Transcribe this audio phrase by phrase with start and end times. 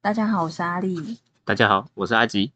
[0.00, 1.20] 大家好，我是阿丽。
[1.44, 2.52] 大家好，我是阿吉。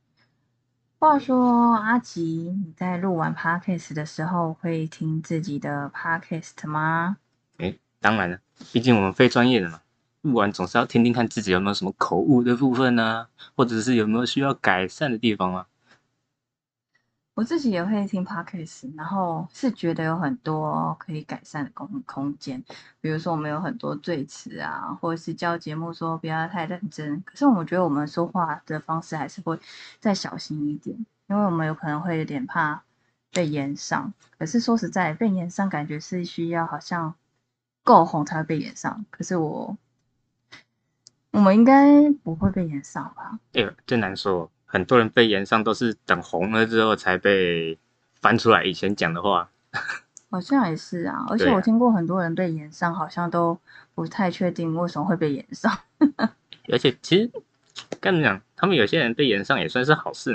[0.98, 7.18] 话说，阿吉，你在录完 podcast 的时候会听自己的 podcast 吗？
[7.59, 8.41] 哎，当然了，
[8.73, 9.80] 毕竟我们非专业的嘛，
[10.23, 15.68] 录完总是要听听看自己有没有什么口误的部分呢，或者是有没有需要改善的地方啊。
[17.35, 22.62] 我自己也会听 podcast，然后是觉得有很多可以改善的空空间，
[23.01, 27.20] 比如说我们有很多赘词啊，或者是教节目说不要太认真。
[27.27, 29.59] 可是我们觉得我们说话的方式还是会
[29.98, 32.84] 再小心一点，因为我们有可能会有点怕
[33.33, 34.14] 被延上。
[34.39, 37.16] 可是说实在，被延上感觉是需要好像
[37.83, 39.05] 够红才会被延上。
[39.11, 39.77] 可是我
[41.33, 43.41] 我们应该不会被延上吧？
[43.55, 44.48] 哎呦，真难说。
[44.74, 47.78] 很多人被延上都是等红了之后才被
[48.20, 49.48] 翻出来以前讲的话，
[50.28, 51.25] 好像也是啊。
[51.28, 53.56] 而且我听过很多人被延上，好像都
[53.95, 55.78] 不太确定为什么会被延上。
[56.72, 57.30] 而且其实
[58.00, 60.33] 跟你讲，他们有些人被延上也算是好事，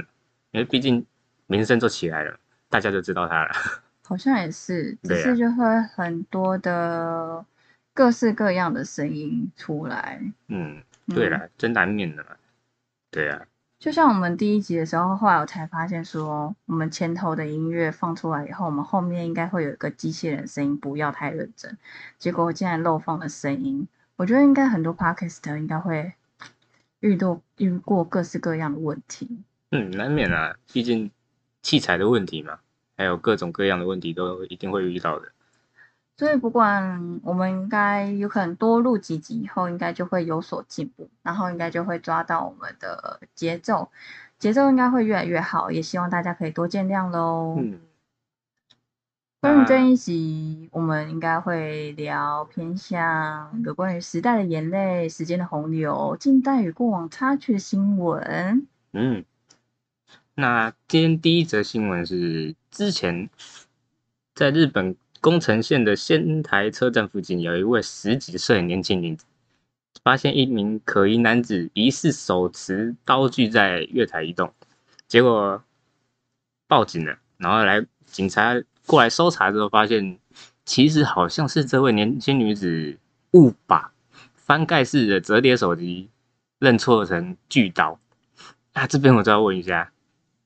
[0.52, 1.06] 因为毕竟
[1.48, 3.52] 名声就起来了，大家就知道他了。
[4.08, 7.46] 好像也是，只是就会很多的
[7.94, 10.22] 各式各样的声音出来。
[10.48, 12.30] 嗯，对了，真难免的嘛。
[13.12, 13.42] 对啊。
[13.80, 21.78] 就像我们第一集的时候，后来我才发现说，我们前头的音乐放出来以后，我们后面应该会有一个机器人声音，不要太认真。
[22.18, 26.12] 结果竟然漏放了声音，我觉得应该很多 podcast 应该会
[27.00, 29.44] 遇到遇过各式各样的问题。
[29.72, 31.10] 嗯，难免啊，毕竟
[31.62, 32.60] 器材的问题嘛，
[32.98, 35.32] 还有各种各样的问题都一定会遇到的。
[36.20, 43.90] 所以不管我们应该有可能多录几集以后，应该就会有所进步，然后应该就会抓到我们的节奏，
[44.38, 45.72] 节奏应该会越来越好。
[45.72, 47.56] 也希望大家可以多见谅喽。
[47.58, 47.80] 嗯，
[49.40, 58.68] 关于这一集，我们应该会聊偏向有关于时代的眼泪、时间的洪流、近代与过往插曲的新闻。
[58.92, 59.24] 嗯，
[60.36, 63.30] 那今天第一则新闻是之前
[64.36, 64.98] 在日本。
[65.22, 69.26] 宫城县的仙台车站附近，有一位十几岁的年轻女子，
[70.04, 74.54] 发现一名可疑男子疑似手持刀具在月台移动，
[75.08, 75.62] 结果
[76.68, 77.20] 报警了。
[77.38, 80.18] 然后来警察过来搜查之后，发现
[80.66, 82.98] 其实好像是这位年轻女子
[83.32, 83.92] 误把
[84.34, 86.10] 翻盖式的折叠手机
[86.60, 88.00] 认错成锯刀。
[88.74, 89.92] 那这边我就要问一下，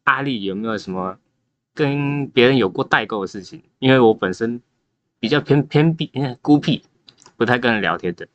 [0.06, 1.20] 阿丽有没有什么？
[1.74, 4.62] 跟别人有过代沟的事情，因为我本身
[5.20, 6.12] 比较偏偏僻、
[6.42, 6.84] 孤僻，
[7.36, 8.28] 不太跟人聊天的。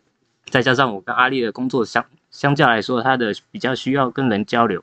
[0.50, 4.82] 再加上我跟阿丽的工作相相较来说，他的比较需要跟人交流。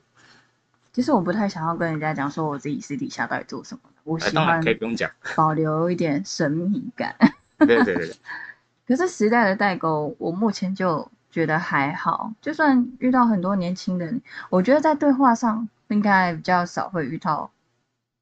[0.92, 3.80] 其实我不太想要跟人家讲说我自己私底下到底做什么。
[4.04, 7.14] 我喜欢可以不用讲，保留一点神秘感。
[7.58, 8.12] 对 对对。
[8.86, 12.32] 可是时代的代沟，我目前就觉得还好。
[12.40, 17.50] 就算遇到很多年轻人，我觉得在对话上应该比较少会遇到。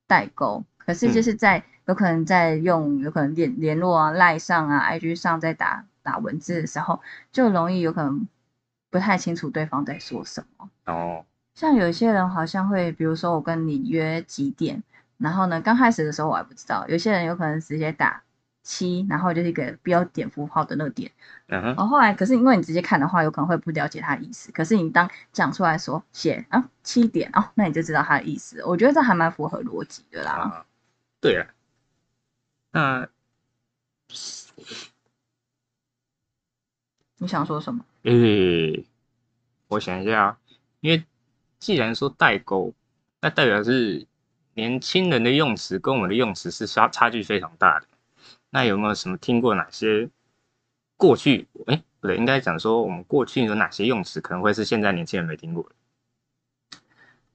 [0.06, 7.00] 代沟，可是就是在有可能在用有可能联联络啊、赖上啊、IG 上在打打文字的时候，
[7.32, 8.26] 就容易有可能
[8.90, 10.70] 不太清楚对方在说什么。
[10.86, 14.82] 哦，像有些人好像会，比如说我跟你约几点，
[15.18, 18.22] 然后呢，刚开始的时候我还不知道，有些人有可能直接打。
[18.64, 21.12] 七，然后就是一个标点符号的那个点，
[21.46, 24.50] 然后后来可是因为你直接看的话，有可能会不了解它的意思。
[24.50, 28.64] 可是你当讲出来说写啊七点哦，那你就知道它的意思。
[28.64, 30.66] 我觉得这还蛮符合逻辑的啦。
[31.20, 31.46] 对啊，
[32.72, 33.08] 那
[37.18, 37.84] 你想说什么？
[38.02, 38.84] 诶，
[39.68, 40.38] 我想一下啊，
[40.80, 41.04] 因为
[41.58, 42.74] 既然说代沟，
[43.20, 44.06] 那代表是
[44.54, 47.86] 年轻人的用词跟我们的用词是差差距非常大的。
[48.54, 50.08] 那有没有什么听过哪些
[50.96, 51.48] 过去？
[51.66, 55.70] 哎，不对，应该讲说我们过去有哪些用词可能会是现在年轻人没听过的？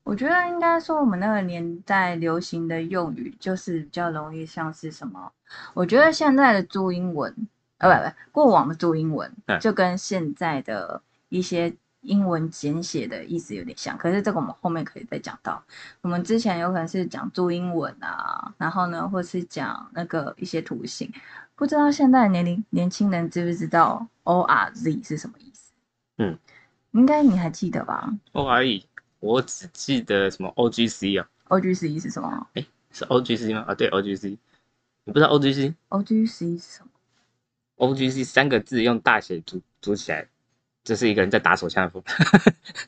[0.03, 5.33] 我觉得应该说我们那个年代流行的用语就是比较容易像是什么？
[5.73, 7.35] 我觉得现在的注英文，
[7.79, 9.29] 呃，不不，过往的注英文
[9.59, 11.75] 就跟现在的一些。
[12.01, 15.61] 英文简写的意思有点像，可是这个我们后面可以再讲到。
[16.01, 21.11] 我们之前有可能是讲注英文啊，然后呢，或是讲那个一些图形，
[21.55, 25.73] 不知道现在年龄年轻人知不知道 O R Z 是什么意思？
[26.19, 26.37] 嗯，
[26.91, 28.85] 应该你还记得吧？O R E，
[29.19, 32.47] 我只记得什么 O G C 啊？O G C 是什么？
[32.53, 33.65] 哎，是 O G C 吗？
[33.67, 34.37] 啊，对，O G C，
[35.03, 36.89] 你不知道 O G C？O G C 是什么
[37.75, 40.27] ？O G C 三个字用大写组组起来。
[40.89, 42.01] 这是一个人在打手枪的风，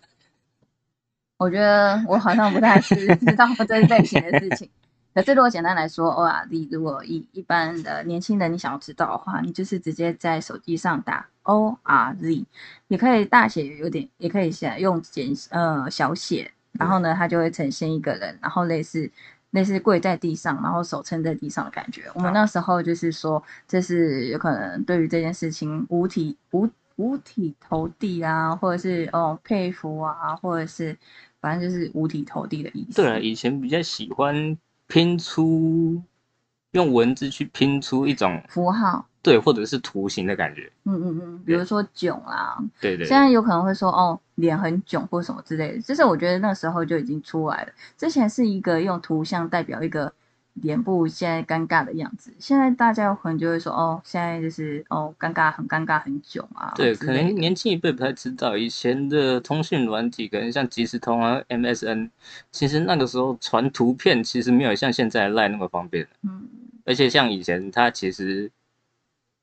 [1.38, 4.68] 我觉得我好像不太是知道这类型的事情，
[5.13, 12.44] 可是如果简单来说，ORZ 如果一一般的年轻人你想要知道的话，你就是直接在手机上打 ORZ，
[12.88, 19.12] 也可以大写有点，也可以写用简呃小写，然后呢，它就会呈现一个人，然后类似
[19.51, 22.09] 类似跪在地上，然后手撑在地上的感觉。
[22.15, 26.68] 我们那时候就是说，这是有可能对于这件事情五体五
[26.98, 30.98] 五体投地啊，或者是哦佩服啊，或者是
[31.40, 33.02] 反正就是五体投地的意思。
[33.02, 34.58] 对啊，以前比较喜欢
[34.88, 36.02] 拼出
[36.72, 40.72] 用文字去拼出一种符号，对，或者是图形的感觉。
[40.84, 47.72] 嗯嗯嗯，比如说囧啊，对对现在有可能会说哦脸很囧或什么之类的，就是我觉得那时候就已经出来了。
[47.98, 50.12] 之前是一个用图像代表一个
[50.56, 62.09] 脸部现在尴尬的样子，现在大家有可能就会说哦现在就是哦尴尬很尴尬很囧啊，对，可能年轻一辈不太知道，以前的通讯软体，可能像即时通啊、MSN，
[62.51, 66.48] 其实那个时候传图片其实没有像现在的 Line 那么方便，嗯。
[66.83, 68.51] 而且像以前它其实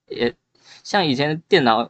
[0.08, 0.34] 也
[0.82, 1.88] 像以前的电脑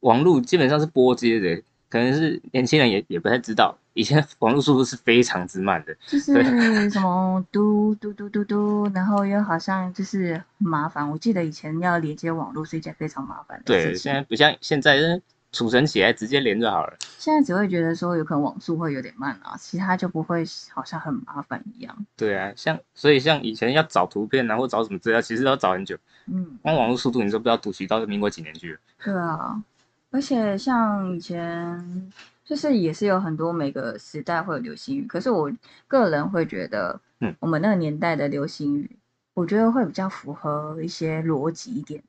[0.00, 5.96] 网络基本上是拨接的，可能是年轻人也也不太知道，以前网络速度是非常之慢的。
[6.06, 11.10] 就是什么嘟嘟嘟嘟嘟，然后又好像就是很麻烦。
[11.10, 15.20] 我记得以前要连接网络是一件非常麻烦的对，现在不像现在
[15.50, 16.94] 储存起来直接连就好了。
[17.16, 20.44] 现在只会觉得说有可能网速会有点慢啊，其他就不会
[20.74, 21.96] 好像很麻烦一样。
[22.16, 25.96] 对啊，像所以像以前要找图片啊或找什么资料，其实要找很久。
[26.26, 28.78] 嗯，光网络速度你都不知道读取到民国几年去了。
[29.02, 29.62] 对啊，
[30.10, 32.12] 而且像以前
[32.46, 35.52] 就是也是有很多每个时代会有流行语，可是我
[35.88, 38.96] 个人会觉得，嗯我们那个年代的流行语，
[39.34, 42.00] 我觉得会比较符合一些逻辑一点，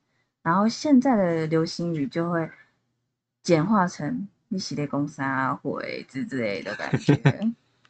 [0.44, 2.48] 然后现在的流行语就会
[3.42, 7.20] 简化成一系列公司啊或之之类的感觉。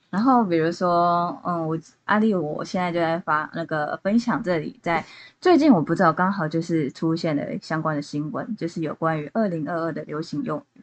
[0.09, 5.05] 然后比如说，嗯，我阿丽我现在就在发那个分享这里，在
[5.41, 10.76] 最近我不知道刚好就是出现了相关的新闻，就是有关于二零二二的流行用语，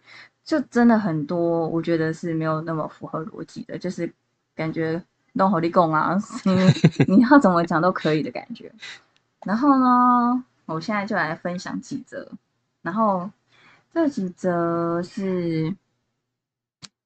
[0.45, 4.13] 就真的很多，我觉得是没有那么符合逻辑的，就是
[4.55, 5.03] 感觉
[5.33, 8.71] 弄好利供啊， 你你要怎么讲都可以的感觉。
[9.47, 12.31] 然后呢，我现在就来分享几则，
[12.83, 13.31] 然后
[13.93, 15.75] 这几则是，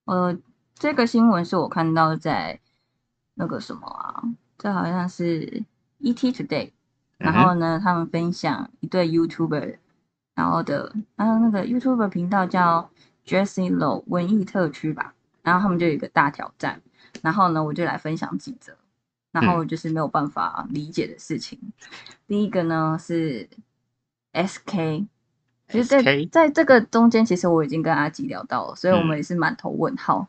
[0.05, 0.37] 呃，
[0.75, 2.59] 这个新闻是我看到在
[3.35, 4.23] 那个什么啊，
[4.59, 5.63] 这好像是
[6.01, 6.73] ET Today，
[7.19, 9.77] 然后呢，他们分享一对 YouTuber，
[10.35, 12.91] 然后的，然后那个 YouTuber 频道叫
[13.29, 16.81] Jessie Low 文艺特区吧，然后他们就有一个大挑战，
[17.21, 18.75] 然后呢，我就来分享几则，
[19.31, 21.61] 然后就是没有办法理解的事情。
[22.27, 23.47] 第一个呢是
[24.33, 25.07] SK，
[25.69, 26.03] 其实在
[26.33, 30.27] 在这个中间，其实我已经跟阿吉聊到了，所以我们也是满头问号。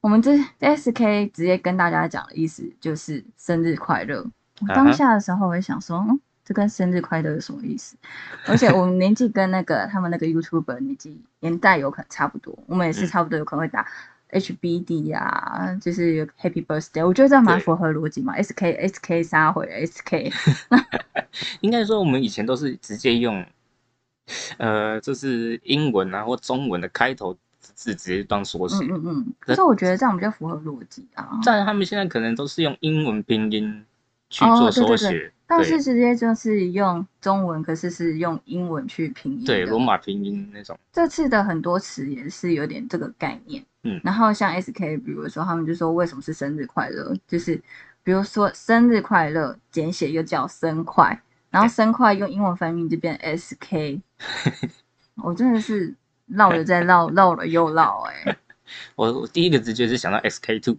[0.00, 4.24] 我们这 SK 直接跟大家讲的意思就是生日快乐。
[4.60, 7.96] 我当下的时候，我也想说，嗯，这跟生日快乐有什么意思？
[8.46, 13.84] 而且我们年纪跟那个他们那个 YouTuber 年纪年代有可能差不多，我们也是嗯差不多有可能会打
[14.30, 18.34] HBD 呀、就是 Happy Birthday，我觉得这样蛮符合逻辑嘛。
[18.40, 20.32] SK SK 杀回 SK，
[21.60, 23.44] 应该说我们以前都是直接用，
[24.58, 29.34] 呃，就是英文啊或中文的开头字直接当缩写，嗯嗯嗯。
[29.40, 31.40] 可是我觉得这样比较符合逻辑啊。
[31.44, 33.84] 但他们现在可能都是用英文拼音
[34.28, 39.44] 去哦做缩写，但是直接就是用中文，可是是用英文去拼音。
[39.44, 43.64] 对罗马拼音那种，这次的很多词也是有点这个概念。
[43.84, 47.54] 嗯然后像 SK，比如说他们就说为什么是生日快乐，就是
[48.02, 54.00] 比如说生日快乐简写又叫生快，然后生快用英文翻译就变 SK。
[55.22, 55.94] 我真的是
[56.26, 58.36] 绕了再绕，绕了又绕、哎。
[58.96, 60.76] 我我第一个直觉是想到 SK two，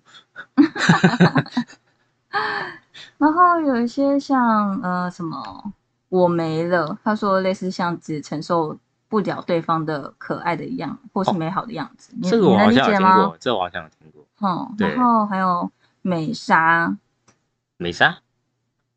[3.18, 5.74] 然后有一些像呃什么
[6.10, 12.98] 我没了，他说类似像只承受不了对方的可爱的样或是哦美好的样子，你这个我好像有？
[12.98, 14.26] 听过，这个我好像有听过。
[14.42, 16.96] 嗯，然后还有美莎，
[17.78, 18.20] 美莎，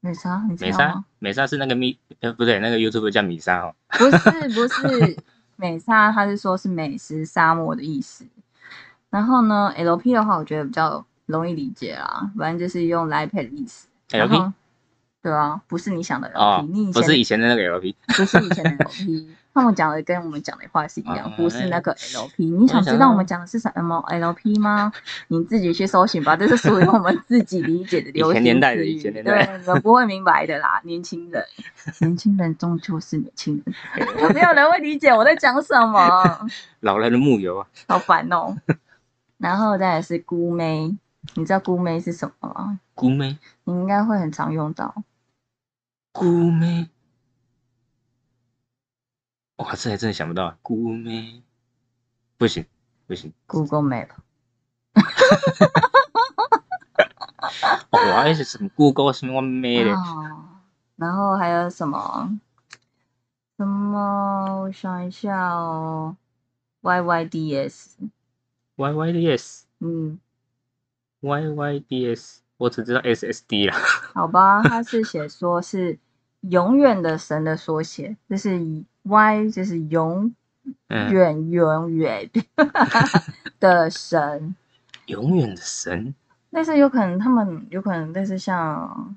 [0.00, 3.74] 美莎，美莎？，美莎是那个米，呃，不对，那个 YouTube 叫米莎哦。
[3.90, 5.16] 不是不 是
[5.56, 8.26] 美莎，他是说是美食沙漠的意思。
[9.08, 13.88] 然后呢，LP 的话，我觉得比较容易理解啦，反正就是用来配的意思。
[14.10, 14.52] 然 LP 后
[15.22, 22.46] 对啊，不是你想的 LP，、哦你以，前不是以前的那个 LP，不是以前的 LP，他们讲的跟我们讲的话是一样，哦不是那个 LP。
[22.46, 24.90] 你想知道我们讲的是什么 LP 吗？
[25.28, 31.44] 你自己去搜寻吧，这是属于我们自己理解的流行以前年代的词语以前年代对，你们不会明白的啦，年轻人，
[32.00, 33.62] 年轻人终究是年轻
[33.94, 36.48] 人，有没有人会理解我在讲什么，
[36.80, 37.66] 老人的木油啊。
[37.86, 38.56] 好烦哦。
[39.36, 40.96] 然后再来是姑妹，
[41.34, 42.80] 你知道姑妹是什么吗？
[42.94, 45.02] 姑妹，你应该会很常用到。
[46.12, 46.88] 姑妹，
[49.56, 51.42] 哇，这还真的想不到，姑妹，
[52.36, 52.66] 不行
[53.06, 54.08] 不行，Google Map。
[57.90, 60.46] 哦，我还是什么 Google 什么我妹的，哦，
[60.96, 62.38] 然后还有什么？
[63.56, 64.62] 什么？
[64.62, 66.16] 我想一下哦
[66.82, 67.92] ，YYDS。
[68.76, 70.18] YYDS 嗯，
[71.22, 73.76] YYDS，我只知道 SSD 啦。
[74.14, 75.98] 好吧，它是写说是
[76.40, 80.34] 永远的神的缩写，就是 Y 就是永
[80.88, 82.30] 嗯，远永远
[83.60, 84.54] 的神。
[85.06, 86.14] 永远的神，
[86.52, 89.16] 但是有可能他们有可能但是像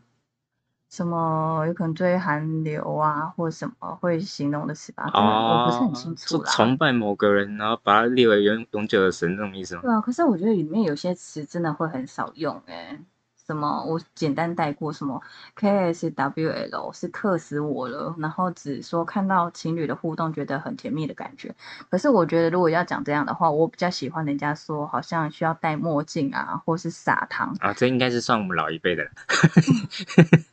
[0.94, 6.52] 什么，有可能追韩流啊，或什么会形容的词吧，我不是很清楚啦。
[6.52, 9.82] 崇拜某个人，然后把他列为永永久的神，这种意思吗？
[9.82, 13.00] 对啊，可是我觉得里面有些词真的会很少用诶、
[13.48, 15.20] 什么我简单带过，什么
[15.60, 21.56] KSWL 是克死我了，然后只说看到情侣的互动觉得很甜蜜的感觉。
[21.90, 29.10] 可是我觉得如果要讲这样的话，我比较喜欢人家说好像需要戴墨镜啊，或是撒糖，啊，这应该是算我们老一辈的了。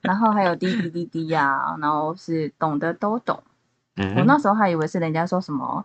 [0.00, 3.42] 然后还有滴滴滴滴呀，然后是懂得都懂。
[3.96, 5.84] 嗯，我那时候还以为是人家说什么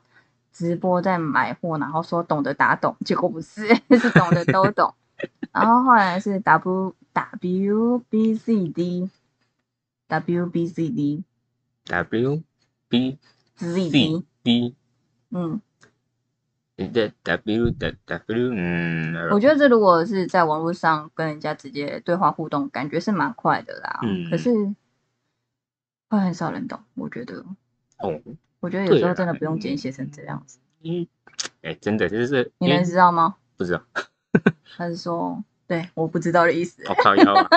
[0.51, 3.67] 直播在买货，然后说懂得打懂，结果不是，
[3.99, 4.93] 是懂得都懂。
[5.51, 9.09] 然后后来是 W W B Z D
[10.07, 11.23] W B Z D
[11.85, 12.43] W
[12.87, 13.17] B
[13.55, 14.75] Z C D，B
[15.31, 15.59] 嗯，
[16.85, 23.99] 的 W 的 W，嗯，我觉得这如果是在网络上跟人家直接对话互动，感觉是蛮快的啦。
[24.03, 24.53] 嗯可是
[26.09, 27.43] 会很少人懂，我觉得，
[27.99, 28.21] 哦，
[28.59, 30.59] 我觉得有时候真的不用简写成这样子。
[30.81, 31.07] 因为
[31.63, 33.35] 哎，真的就是你能知道吗？
[33.57, 33.81] 不知道，
[34.77, 36.83] 他是说，对，我不知道的意思。
[36.87, 37.49] 我靠腰啊，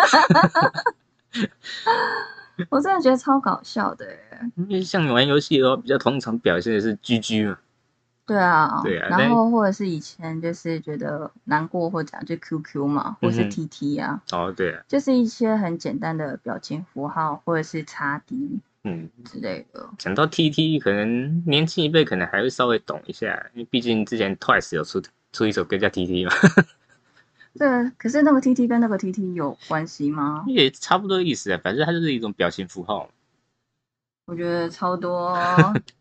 [2.70, 4.06] 我真的觉得超搞笑的。
[4.56, 7.58] 因为像你玩游戏的话，比较通常表现的是 GG 嘛，
[8.30, 19.90] 对啊，对啊然后或者是以前就是觉得难过或者就 QQ 嘛，或是 TT 啊，哦，对啊，就是一些很简单的表情符号或者是叉 D 嗯，之类的。
[19.98, 26.32] 讲到 TT，可能年轻一辈可能还会稍微懂一下，因为毕竟之前 Twice 有出出一首歌叫 TT 嘛，
[27.58, 30.44] 这个可是那个 TT 跟那个 TT 有关系吗？
[30.46, 33.10] 也差不多意思啊，反正它就是一种表情符号。
[34.26, 35.34] 我觉得超多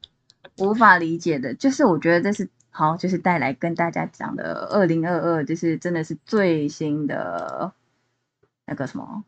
[0.59, 7.73] 无法理解的，就是我觉得这是好，就是带来跟大家讲的二零二二，就是真的是最新的
[8.65, 9.23] 那个什么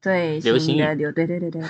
[0.00, 1.68] 最流行的流，对对对对，就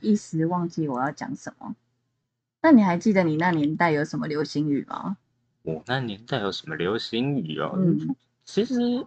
[0.00, 1.74] 一时忘记我要讲什么。
[2.60, 5.16] 那你还记得你那年代有什么流行语吗？
[5.62, 7.74] 我那年代有什么流行语哦？
[7.76, 9.06] 嗯，其实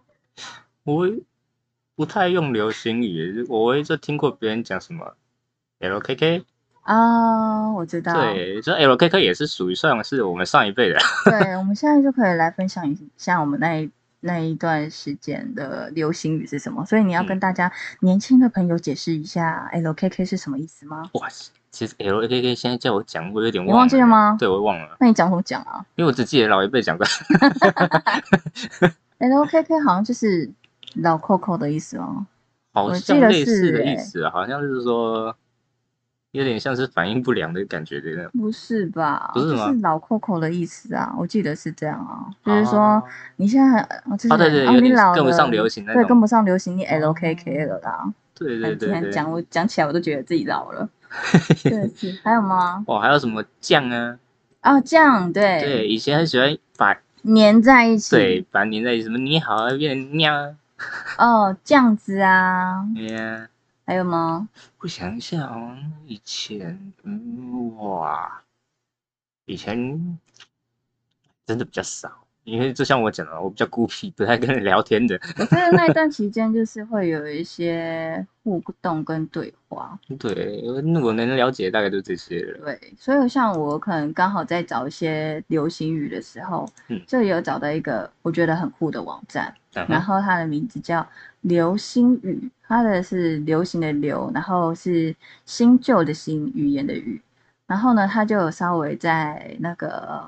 [0.83, 1.11] 我
[1.95, 5.15] 不太用流行语，我会就听过别人讲什么
[5.79, 6.45] LKK，
[6.81, 10.97] 啊，我知道，对，这 LKK 也是属于算是我们上一辈的。
[11.25, 13.89] 对，我们现在就可以来分享一下我们那一
[14.21, 16.85] 那一段时间的流行语是什么。
[16.85, 17.71] 所以你要跟嗯大家、
[18.01, 21.03] 年轻的朋友解释一下 LKK 是什么意思吗？
[21.13, 21.27] 哇，
[21.69, 27.05] 其实 LKK 现在叫我讲，我有点你忘忘记了吗对，我忘了，那你讲什么讲啊因为我只记得老一辈讲的。
[29.19, 30.49] LKK 好像就是
[30.95, 32.25] 老 Coco 的意思哦。
[32.73, 35.35] 好像类似的意思啊，好像就是说
[36.31, 38.31] 有点像是反应不良的感觉的那种。
[38.39, 39.31] 不是吧？
[39.33, 43.03] 不是吗是老 Coco 的意思啊，我记得是这样啊，就是说哦
[43.35, 48.13] 你现在很，就是哦对对你老了跟不上流行那对，跟不上流行，你 LKK 了啦。
[48.33, 50.89] 对对对对，讲我讲起来我都觉得自己老了。
[51.63, 52.83] 对，是还有吗？
[52.87, 54.17] 哇，还有什么酱啊？
[54.63, 58.15] 哦，这样对，对，以前很喜欢把粘在一起。
[58.15, 60.55] 对把粘在一起，什么你好啊，变成尿啊，
[61.17, 63.47] 哦，这样子啊，对呀。
[63.85, 64.47] 还有吗？
[64.79, 68.41] 我想一下哦，以前，嗯，哇，
[69.45, 70.17] 以前
[71.45, 72.09] 真的比较少，
[72.43, 75.19] 因为就像我讲的，我比较孤僻，不太跟人聊天的。
[75.37, 80.61] 我觉得那一段 期间就是会有一些互动跟对话，对，
[81.01, 82.65] 我能了解大概就这些了。
[82.65, 91.05] 对，所以像我可能刚好在找一些流行语的时候，嗯就有找到一个我觉得很酷的网站，嗯然后它的名字叫
[91.41, 95.13] 流星语，它的是流行的流，然后是
[95.45, 97.21] 新旧的新，语言的语。
[97.67, 100.25] 然后呢，它就有稍微在那个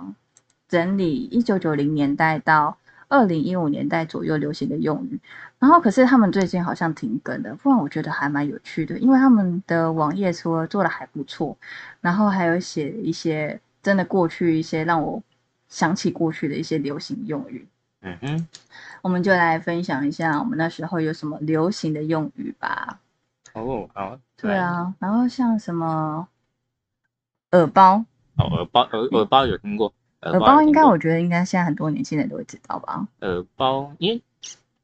[0.67, 5.17] 整理一九九零年代到二零一五年代左右流行的用语。
[5.57, 11.57] 然后可是他们最近好像停更了，不然我觉得还蛮有趣的，因为他们的网页说做的还不错，
[12.01, 15.23] 然后还有写一些真的过去一些让我
[15.69, 17.65] 想起过去的一些流行用语。
[18.03, 18.17] 嗯。
[18.21, 18.47] 哼，
[19.01, 22.99] 我们就来分享一下我们那时候有什么流行的用语吧。
[23.53, 26.27] 哦，好，对啊，然后像什么
[27.51, 28.03] 耳包，
[28.37, 33.07] 哦，耳包，耳耳包有听过，耳包应该我觉得应该现在很多年轻人都会知道吧。
[33.21, 34.21] 耳包，因为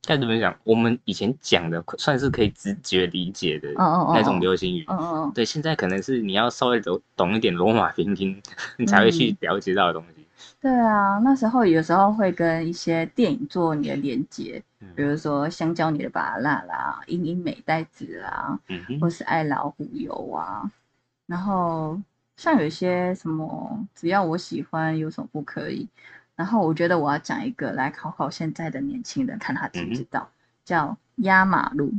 [0.03, 8.39] 该怎么讲，我们以前讲的算是可以直觉理解的那种流行语，嗯嗯嗯，对，现在可能是你要稍微懂懂一点罗马拼音，
[8.77, 10.25] 你才会去了解到的东西。
[10.61, 14.61] 对啊，那时候有时候会跟一些电影做你的连接，
[14.93, 18.59] 比如说香蕉你的芭辣啦，英英美袋子啦，
[18.99, 20.69] 或是爱老虎油啊，
[21.27, 21.97] 然后
[22.35, 25.87] 像有一些什么只要我喜欢有什么不可以，
[26.35, 30.29] 然后我觉得我要讲一个来考考现在的年轻人，看他知不知道，
[30.65, 31.93] 叫压马路。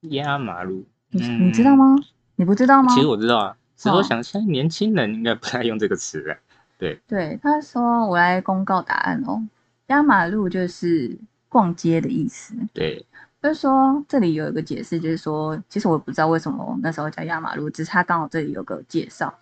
[0.00, 1.94] 压马路，你你知道吗？
[2.36, 2.94] 你不知道吗？
[2.94, 6.38] 其实我知道啊，只是我想现在年轻人应该不太用这个词了。
[6.78, 9.42] 对对，他说我来公告答案哦。
[9.86, 11.16] 压马路就是
[11.48, 12.54] 逛街的意思。
[12.74, 13.06] 对，
[13.40, 19.32] 就是说这里有一个解释，就是说其实我不知道为什么那时候叫压马路，只是他刚好这里有个介绍。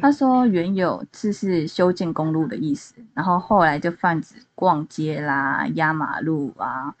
[0.00, 6.94] 他说原有字是修建公路的意思，然后后来就泛指逛街啦、压马路啊，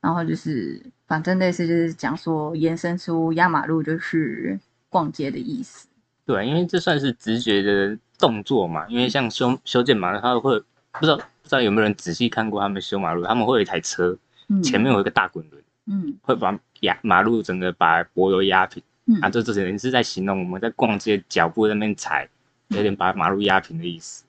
[0.00, 5.88] 然后就是反正类似就是讲说延伸出压马路就是逛街的意思。
[6.26, 7.98] 对，因为这算是直觉的。
[8.22, 10.56] 动作嘛，因为像修修建马路，他会
[10.92, 14.16] 不知道不知道有没有人仔细看过他们修马路，他们会有一台车，
[14.62, 22.28] 前面有一个大滚轮，嗯，会把压马路整个把柏油压平，嗯，啊，这这些人是在形容我们在逛街脚步在那边踩，
[22.68, 24.22] 有点把马路压平的意思。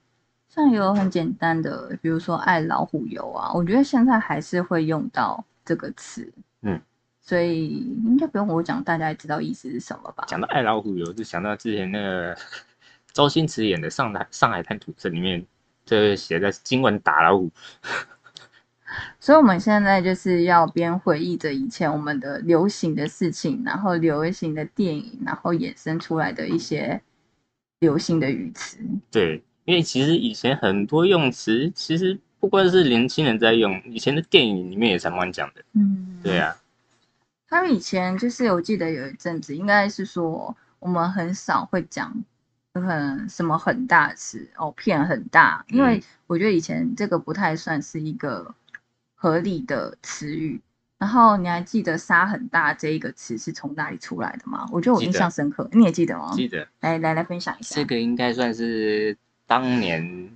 [0.49, 6.27] 像有很简单的，比如说爱老虎油啊，我觉得现在还是会用到这个词，
[6.63, 6.81] 嗯，
[7.21, 7.69] 所以
[8.03, 10.25] 应该不用我讲，大家也知道意思是什么吧？
[10.27, 12.35] 讲到爱老虎油，就想到之前那个。
[13.13, 15.45] 周星驰演的《上海上海滩土城》里面，
[15.85, 17.51] 这写的今晚打老虎。
[19.19, 27.01] 所以我们现在就是要边回忆着以前我们的流行的事情，然后流行的电影，然后衍生出来的一些
[27.79, 28.77] 流行的语词。
[29.09, 35.63] 对，因为其实以前很多用词，其实不光是年轻人在用，以前的电影里面也常常讲的。
[35.73, 36.55] 嗯，对啊。
[37.47, 42.23] 他们以前就是我记得有一阵子，应该是说我们很少会讲。
[42.81, 48.55] 很什么很大词哦，片很大，因为我觉得以前这个不太算是一个
[49.13, 50.59] 合理的词语。
[50.97, 54.65] 然后你还记得“沙很大”这一个词是从哪里出来的吗？
[54.71, 56.31] 我觉得我印象深刻，你也记得吗？
[56.33, 56.65] 记得。
[56.79, 57.75] 来来来，分享一下。
[57.75, 60.29] 这个应该算是当年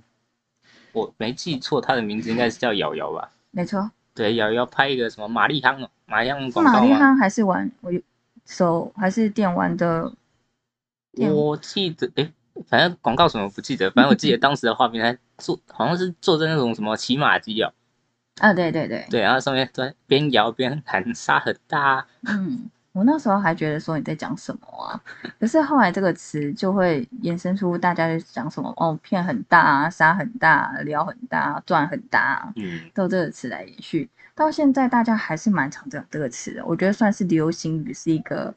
[0.92, 3.30] 我没记错，他的名字应该是叫瑶瑶吧？
[3.50, 3.90] 没错。
[4.12, 7.90] 对，瑶瑶拍一个什么玛丽康哦，玛丽康广告玛丽汤还是玩我
[8.44, 10.12] 手还是电玩的？
[11.14, 12.30] 我记得，哎，
[12.68, 17.72] 反正广告什么不记得， 反正我记得当时的画面，还坐好像是坐在那种什么骑马机哦。
[18.40, 22.06] 啊，对对对，对，然后上面在边摇边喊沙很大。
[22.22, 25.00] 嗯，我那时候还觉得说你在讲什么啊，
[25.40, 38.54] 可是后来这个词就会延伸出大家在讲什么哦，片很大啊，沙很大，聊很大，赚很大，嗯，都这个词来延续，到现在大家还是蛮常讲这个词的，我觉得算是流行语，是一个。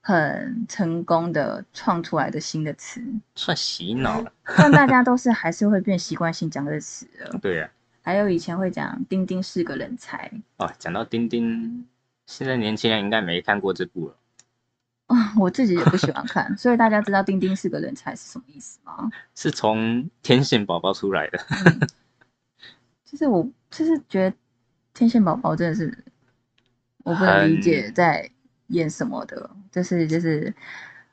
[0.00, 3.02] 很成功的创出来的新的词，
[3.34, 4.32] 算洗脑了。
[4.56, 7.38] 但大家都是还是会变习惯性讲这个词了。
[7.42, 7.70] 对呀，
[8.02, 10.30] 还有以前会讲丁丁是个人才。
[10.56, 11.86] 哦，讲到丁丁，
[12.26, 14.16] 现在年轻人应该没看过这部了。
[15.08, 19.10] 啊，我自己也不喜欢看，所以大家知道丁丁是个人才是什么意思吗？
[19.34, 21.38] 是从天线宝宝出来的。
[23.04, 24.36] 就是我就是觉得
[24.94, 26.04] 天线宝宝真的是
[27.04, 28.30] 我不能理解在。
[28.68, 30.52] 演什么的，就是就是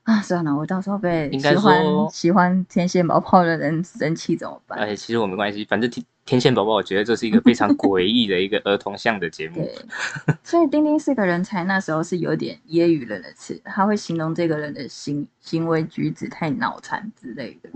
[0.03, 4.77] 啊，算了，我到时候被喜欢喜欢天线宝宝的人生气怎么办？
[4.79, 9.63] 而且其实我没关系，反正天天线宝宝，我觉得这是一个非常 诡异的一个儿童向的节目。
[9.63, 17.69] 对，所以丁丁是个人才，那时候是有点揶揄人的词，他会形容这个人的行行为举止太脑残之类的。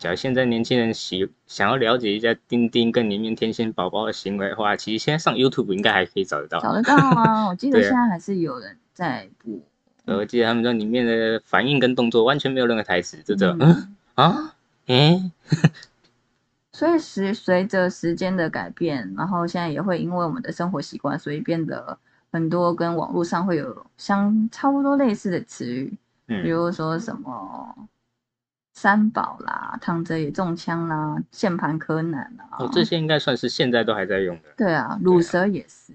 [0.00, 6.58] 假如现在年轻人喜想要了解一下丁丁跟里面天线宝宝的行为的话，其实现在上 YouTube 应该还可以找得到。
[6.58, 9.60] 找得到啊， 我记得现在还是有人在播。
[10.16, 14.54] 我记得他们说里面的反应跟动作完全没有任何台词，就这嗯 啊，
[14.86, 15.30] 诶。
[16.72, 21.98] 所以随随着时间的改变，然后现在也会因为我们的生活习惯，所以变得
[22.32, 27.76] 很多跟网络上会有相差不多类似的词语，比如说什么。
[28.80, 34.44] 三宝啦，躺着也中枪啦，键盘柯南啊，哦，这些应该算是现在都还在用的。
[34.56, 35.92] 对啊，乳蛇也是，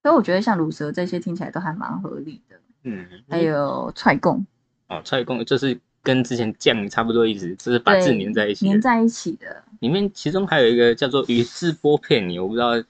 [0.00, 2.54] 所以我觉得像乳蛇这些听起来都还蛮合理的。
[2.84, 4.46] 嗯，还有踹供，
[4.86, 8.70] 哦，踹供就是跟之前酱差不多意思，就是把字对粘在一起的。
[8.70, 12.80] 粘在一起的，里面其中还有一个叫做宇智波片你，我不知道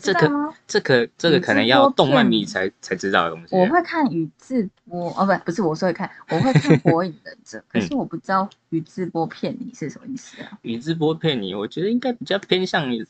[0.00, 0.54] 这个道吗？
[0.66, 3.56] 这个这个可能要动漫迷才才知道的东西。
[3.56, 10.58] 我会看宇智波，哦，不，不是我说会看，我会看《火影忍者》， 可是我不知道宇智波骗你是什么意思啊？
[10.62, 13.04] 宇智波骗你，我觉得应该比较偏向于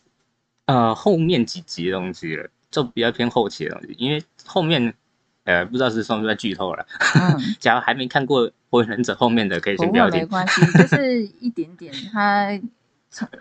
[0.66, 4.94] 呃后面几集的东西了，就比较偏后期的东西，因为后面
[5.44, 6.86] 呃不知道是算不算剧透了。
[7.20, 10.20] 嗯， 假如还没看过《火影忍者》后面的，可以先不要听。
[10.20, 12.58] 没关系， 就是一点点，它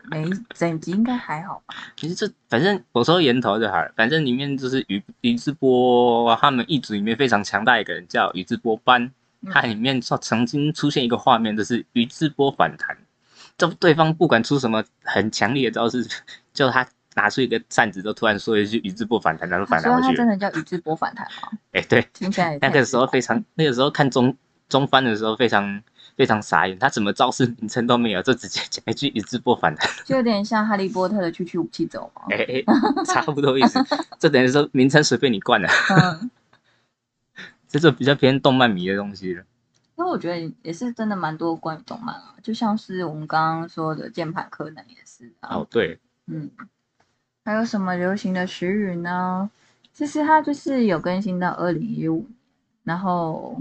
[0.09, 1.75] 每一整集应该还好吧？
[1.95, 9.03] 其实这反正我说源头就好了，反正里面就是宇宇智波他们一组里面非常强大一个人叫宇智波斑，
[9.41, 12.97] 嗯它里面曾曾经出现一个画面，就是宇智波反弹，
[13.57, 16.05] 就对方不管出什么很强烈的招式，
[16.53, 20.27] 就他拿出一个扇子，就突然说一句宇智波反弹，然后反弹回去真。
[20.27, 21.49] 的叫宇智波反弹吗？
[21.71, 24.35] 哎、对，听起来也那个时候非常，那个时候看中
[24.69, 25.81] 中番的时候非常
[26.21, 29.89] 非常傻眼， 他怎么招式名称都没有，就直接讲一句一字不反弹。
[30.05, 32.21] 就有点像哈利波特的区区武器走嘛。
[32.29, 32.63] 哎、哎，
[33.05, 33.79] 差不多意思，
[34.19, 36.29] 这等于说名称随便你冠了，嗯，
[37.67, 39.43] 这就比较偏动漫迷的东西了。
[39.95, 45.55] 因为我觉得也是真的蛮多关于动漫啊，就像是我们刚刚说的键盘柯南也是啊。
[45.55, 46.51] 哦，对，嗯，
[47.43, 49.49] 还有什么流行的时语呢？
[49.91, 52.27] 其实它就是有更新到二零一五，
[52.83, 53.59] 然后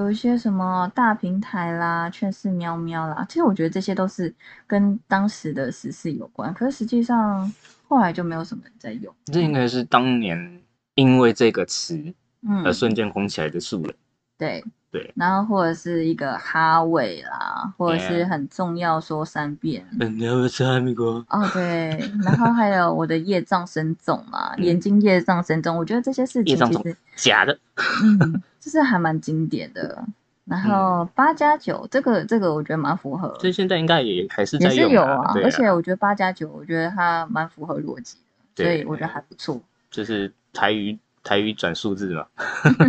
[0.00, 4.34] 有一些什么大平台啦、劝世喵喵啦，其实我觉得这些都是
[4.66, 7.52] 跟当时的时事有关，可是实际上
[7.86, 9.14] 后来就没有什么人在用。
[9.26, 10.62] 这应该是当年
[10.94, 11.96] 因为这个词
[12.42, 13.94] 嗯而，瞬间红起来的素人。
[14.40, 19.86] 对对，然后或者是一个哈尾啦，或者是很重要说三遍。
[20.00, 21.06] 嗯，你要吃哈密瓜？
[21.28, 21.90] 哦，对，
[22.24, 27.56] 然后还有我的业障深重嘛，嗯眼睛业障深重，我觉得这些事情其实，假的，
[28.02, 30.02] 嗯，就是还蛮经典的。
[30.46, 38.16] 然后八加九这个这个我觉得蛮符合，这现在应该也还是也是有啊，而且我觉得八加九，我觉得它蛮符合逻辑
[38.56, 39.60] 的，所以我觉得还不错。
[39.88, 42.26] 就是台语台语转数字嘛。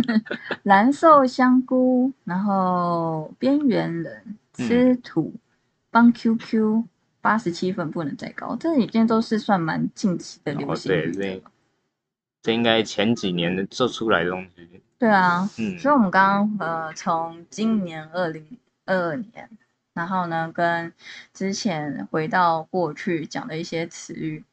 [0.64, 5.34] 蓝瘦香菇，然后边缘人吃土，
[5.90, 6.84] 帮 QQ
[7.20, 11.42] 八十七分不能再高，这已经都是算蛮近期的流哦，行语对
[12.42, 14.82] 这应该前几年的做出来的东西。
[14.98, 18.44] 对啊，嗯，所以我们刚刚呃从今年二零
[18.84, 19.48] 二二年，
[19.94, 20.92] 然后呢跟
[21.32, 24.44] 之前回到过去讲的一些词语，嗯，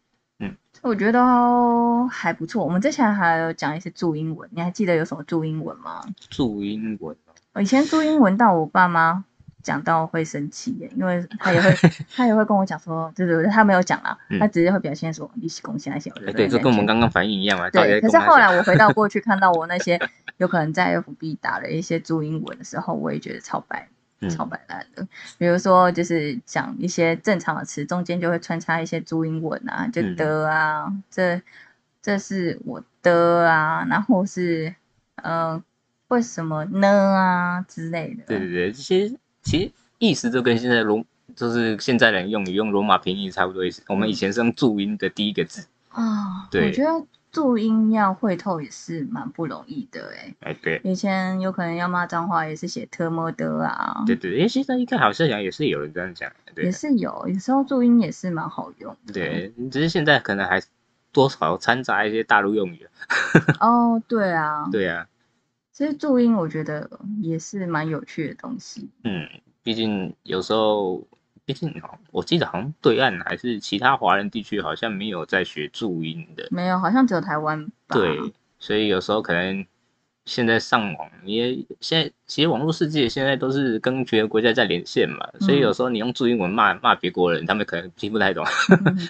[0.81, 2.63] 我觉得都还不错。
[2.63, 6.01] 我们之前还有讲一些注英文，你还记得有什么注英文吗？
[6.29, 9.23] 注英文哦我以前注英文到我爸妈
[9.61, 11.69] 讲到会生气耶，因为他也会
[12.15, 17.69] 他也会跟我讲说，对对对，他没有讲啦，嗯他直接会表现说你是贡献那些，对，这跟我们刚刚反应一样嘛。
[17.69, 19.99] 对，可是后来我回到过去看到我那些
[20.37, 23.89] 有可能在 FB 打了一些注英文的时候，我也觉得超白。
[24.21, 31.41] 嗯超白烂的，比如说就是讲一些正常的词，中间就会穿插一些注音文啊，就嗯的啊，这
[32.01, 34.75] 这是我的啊，然后是
[35.15, 35.63] 呃
[36.10, 38.23] 为什么呢啊之类的。
[38.27, 39.10] 对对对，这些
[39.41, 41.05] 其实意思就跟现在罗
[41.36, 43.82] 就是现在人用语用罗马拼音差不多意思。
[43.88, 50.35] 我们以前是用注音的第一个字，啊，对我觉得注音要会透也是蛮不容易的诶。
[50.39, 59.13] 哎，对以前有可能要骂脏话，也是写特么的啊，对对，哎，现在应该好像也是有人这样讲，也是有，有时候注音也是蛮好用的。
[59.13, 60.61] 对，只是现在可能还
[61.11, 62.87] 多少掺杂一些大陆用语。
[63.61, 65.07] 哦，对啊，对啊，
[65.71, 66.89] 其实注音我觉得
[67.21, 68.89] 也是蛮有趣的东西。
[69.03, 69.27] 嗯，
[69.61, 71.07] 毕竟有时候，
[71.49, 77.95] 毕竟哦我记得好像对岸还是其他华人地区好像没有在学注音的，没有，好像只有台湾吧。
[77.95, 78.19] 对，
[78.59, 79.65] 所以有时候可能
[80.25, 88.45] 现在上网，你也现在其实网络世界现在都是跟别的国家在连线嘛，所以有时候你用注音文骂骂别国人，他们可能听不太懂。
[88.85, 89.09] 嗯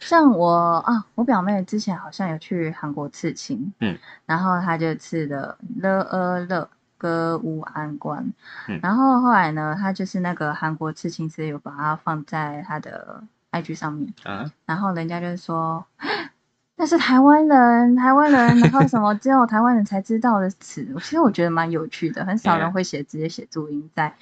[0.00, 3.96] 像我啊，我表妹之前好像有去韩国刺青，嗯，
[4.26, 6.68] 然后她就刺的了呃了
[7.02, 8.32] 歌乌安关，
[8.68, 15.84] 嗯然后后来呢，他就是那个韩国刺青师有把它放在他的 IG 上面，啊，然后人家就说。
[16.74, 24.12] 那是台湾人，台湾人，然后什么只有台湾人才知道的词，其实我觉得蛮有趣的，很少嗯人会写直接写注音在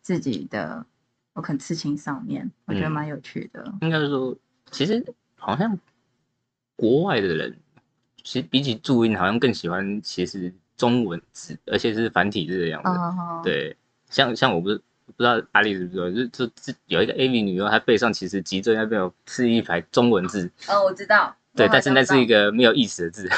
[0.00, 0.86] 自己的
[1.34, 3.70] 我可能刺青上面，我觉得嗯蛮有趣的。
[3.82, 4.34] 应该是说，
[4.70, 5.04] 其实
[5.36, 5.78] 好像
[6.74, 7.58] 国外的人，
[8.22, 12.88] 其实比起注音，好像更喜欢其实中文字，而且是繁体字的样子。
[12.88, 13.76] 哦，对，
[14.10, 21.34] 像像我不是不知道阿丽是不是，就就就有一个 AV 女优，她背上其实脊椎那边有是一排中文字，哦，我知道。
[21.54, 23.28] 对，但是那是一个没有意思的字。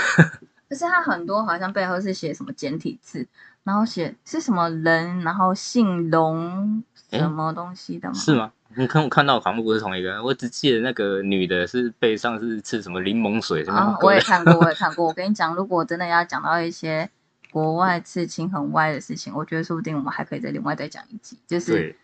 [0.68, 3.26] 可是它很多好像背后是写什么简体字，
[3.62, 8.14] 然后写是什么人，然后姓龙什么东西的吗？
[8.14, 8.52] 是吗？
[8.76, 15.06] 你看我看到好像不是同一个，我只记得那个女的是背上是吃什么柠檬水什么啊，我也看过，我也看过。
[15.06, 17.08] 我跟你讲，如果真的要讲到一些
[17.50, 21.96] 国外刺青很歪的事情，我觉得说不定我们还可以再另外再讲一集，就是，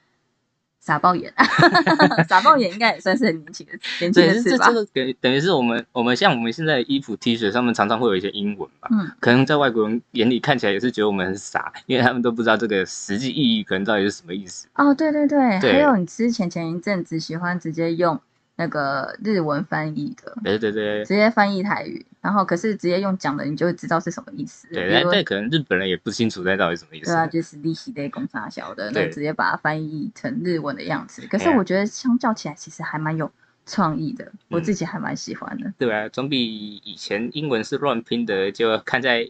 [0.81, 1.33] 傻爆眼。
[2.29, 4.81] 傻爆眼应该也算是很年轻的年轻对，的事吧这这？
[4.81, 14.67] 个等于等于是我们我们像我们现在的衣服 T 恤上面常常会有一些英文吧，嗯，可能在外国人眼里看起来也是觉得我们很傻，因为他们都不知道这个实际意义可能到底是什么意思。
[14.75, 18.21] 哦，对对对，对还有你之前前一阵子喜欢直接用
[18.57, 24.69] 那个日文翻译的，对对对直接翻译台语，然后可是直接用讲的，你就会知道是什么意思。
[24.69, 27.07] 对，比如但但可能日本人也不清楚那到底什么意思。
[27.07, 31.27] 对啊，就是利息类公差小的，那对直接把它翻译成日文的样子。
[31.27, 33.31] 可是我觉得相较起来，其实还蛮有
[33.67, 35.73] 创意的，我嗯自己还蛮喜欢的。
[35.77, 39.29] 对啊，总比以前英文是乱拼的，就看在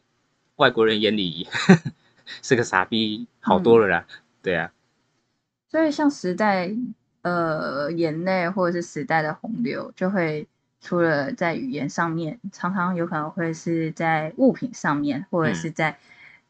[0.57, 1.49] 外国人眼里
[2.43, 4.07] 是个傻逼好多了啦。
[4.43, 4.71] 对啊，
[5.71, 6.71] 所以像时代
[7.25, 10.47] 呃眼泪或者是时代的洪流，就会
[10.81, 15.99] 除了在语言上面，常常有可能会是在物品上面，或者嗯是在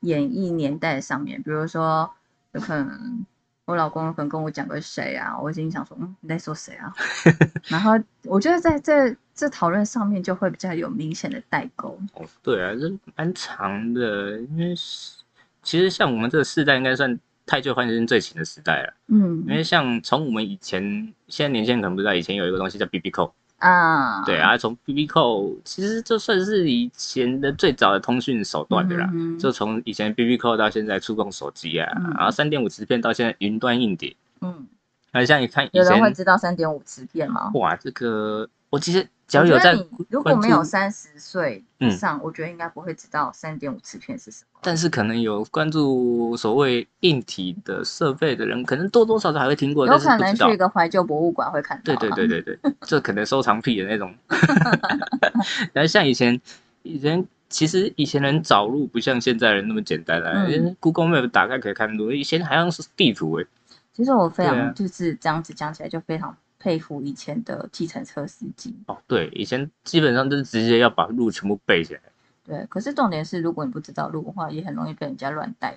[0.00, 2.10] 演绎年代上面，比如说
[2.52, 3.24] 有可能。
[3.66, 6.92] 我老公有可能跟我讲个谁啊，我心里想说，嗯，你在说谁啊？
[7.68, 7.92] 然后
[8.24, 11.98] 我觉得在这这讨论上面就会比较有明显的代沟。
[12.12, 15.14] 哦，对啊，这蛮长的，因为是
[15.62, 18.94] 其实像我们这个世代应该算太旧换新最勤的时代了。
[19.08, 20.82] 嗯因为像从我们以前，
[21.28, 29.08] 现在年轻人可能不知道，以前有一个东西叫 BB 扣，啊，对啊，从 BB 扣其实就算是以前的最早的通讯手段的啦。
[29.12, 34.66] 嗯就从以前 BB 扣到现在触控手机啊，嗯然后三点五磁片到现在云端硬碟，嗯，
[35.12, 37.50] 那像你看以有人会，知道三点五磁片吗？
[37.54, 44.60] 哇，这个我其实只要我觉有在如果没有三十岁以嗯上，我觉得应该不会知道三点五磁片是什么。
[44.62, 50.56] 但是可能有关注所谓硬体的设备的人，可能多多少少还会听过，有可能去一。
[50.56, 51.82] 个怀旧博物馆会看到。
[51.84, 52.42] 对对对。
[52.42, 54.14] 对对，这可能收藏癖的那种。
[55.72, 56.40] 然后像以前，
[56.82, 63.46] 以前其实以前人找路不像现在人那么简单了、嗯因为 Google Map 打开可以看路，以前好像是地图诶、
[63.92, 68.74] 其实我非常就是这样子讲起来，就非常佩服以前的计程车司机。
[68.86, 72.00] 哦，对，以前基本上就是直接要把路全部背起来。
[72.42, 75.76] 对，可是重点是，如果你不知道路的话，也很容易被人家乱带。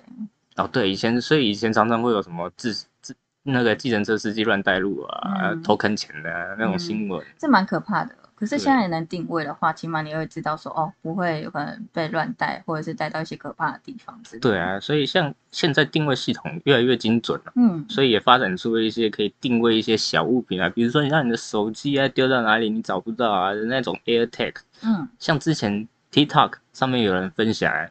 [0.56, 2.72] 哦，对，以前所以以前常常会有什么自
[3.02, 7.22] 自那个计程车司机乱带路啊、嗯偷坑钱的、啊、那种新闻。
[7.36, 8.14] 这蛮可怕的。
[8.38, 14.48] 可是对现在能定位的话，起码你会知道说，哦，不会有可能被乱带，或者是带到一些可怕的地方之类的。
[14.48, 17.52] 对啊，所以像现在定位系统越来越精准了。
[17.56, 24.54] 嗯，所以也发展出了一些可以定位一些小物品啊，比如说你让你的手机啊丢到哪里你找不到啊的那种 AirTag。
[24.84, 27.90] 嗯像之前 TikTok 上面有人分享、啊，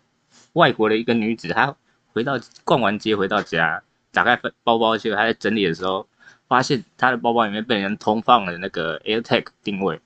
[0.53, 1.75] 外国的一个女子，她
[2.13, 3.83] 回到逛完街回到家，
[4.13, 6.07] 打开包包，结果她在整理的时候，
[6.47, 9.99] 发现她的包包里面被人偷放了那个 AirTag 定位，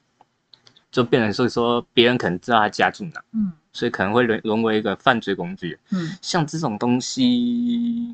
[0.92, 5.80] 就变成是说别人可能知道他家住哪，嗯所以可能会沦沦为一个犯罪工具。
[5.92, 8.14] 嗯像这种东西，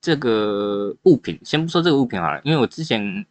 [0.00, 3.24] 这个物品，先不说这个物品好了，因为我之前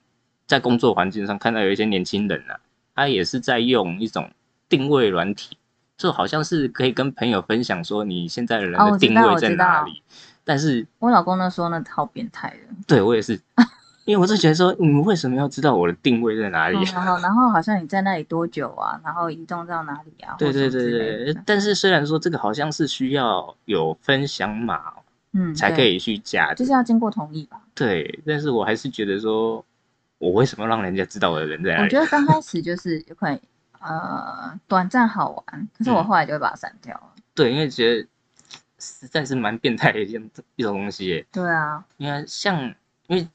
[0.45, 2.59] 在工作环境上看到有一些年轻人啊，
[2.93, 4.29] 他也是在用一种
[4.69, 5.57] 定位软体，
[5.97, 10.03] 就好像是可以跟朋友分享说你现在的人的定位在哪里。
[10.43, 12.75] 但是我老公那时候那好变态的。
[12.85, 13.41] 对我也是，
[14.05, 16.77] 因为我就觉得说，你们为什么要知道我的定位在哪里？
[16.93, 18.99] 然后，然后好像你在那里多久啊？
[19.03, 20.35] 然后移动到哪里啊？
[20.37, 24.93] 对对对，对但是虽然说这个好像是需要有分享码
[25.31, 27.59] 嗯，才可以去加就是要经过同意吧。
[27.73, 29.65] 对，但是我还是觉得说，
[30.19, 31.99] 我为什么要让人家知道我的人在哪里我觉？
[31.99, 33.39] 得刚开始就是有可能
[33.81, 37.11] 呃短暂好玩，可是我嗯后来就会把它删掉了。
[37.33, 38.07] 对，因为觉得
[38.77, 41.25] 实在是蛮变态的一件一种东西耶。
[41.31, 42.73] 对啊，因为像，
[43.07, 43.27] 因为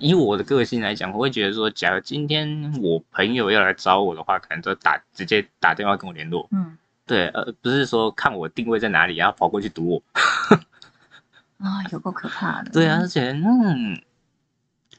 [0.00, 6.48] 以我的个性来讲，我会觉得说，假如今天我朋友要来找我的话，可能就打直接打电话跟我联络。
[6.50, 10.02] 嗯对，呃，不是说看我定位在哪里，然后跑过去堵我。
[11.58, 12.70] 啊，有够可怕的。
[12.70, 14.00] 对啊，而且嗯，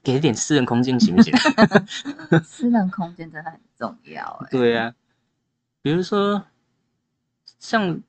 [0.03, 1.33] 给点私人空间行不行？
[2.43, 4.49] 私人空间真的很重要哎。
[4.51, 4.93] 对啊，
[5.81, 6.43] 比如说
[7.59, 7.99] 像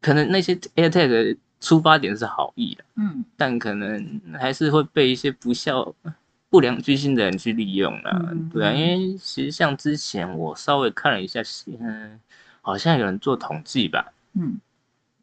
[0.00, 5.94] 可能那些 AirTag 的出发点是好意的，嗯但可能还是会被一些不孝、
[6.52, 8.28] 不良居心的人去利用啦。
[8.30, 8.76] 嗯对啊，嗯。
[8.78, 11.40] 因为其实像之前我稍微看了一下，
[11.80, 12.20] 嗯，
[12.60, 14.60] 好像有人做统计吧，嗯。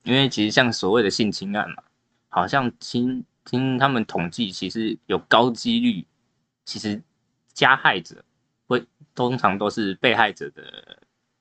[0.01, 1.83] 因为其实像所谓的性侵案嘛，
[2.29, 6.03] 好像听听他们统计，其实有高几率，
[6.65, 6.99] 其实
[7.53, 8.15] 加害者
[8.67, 10.63] 会通常都是被害者的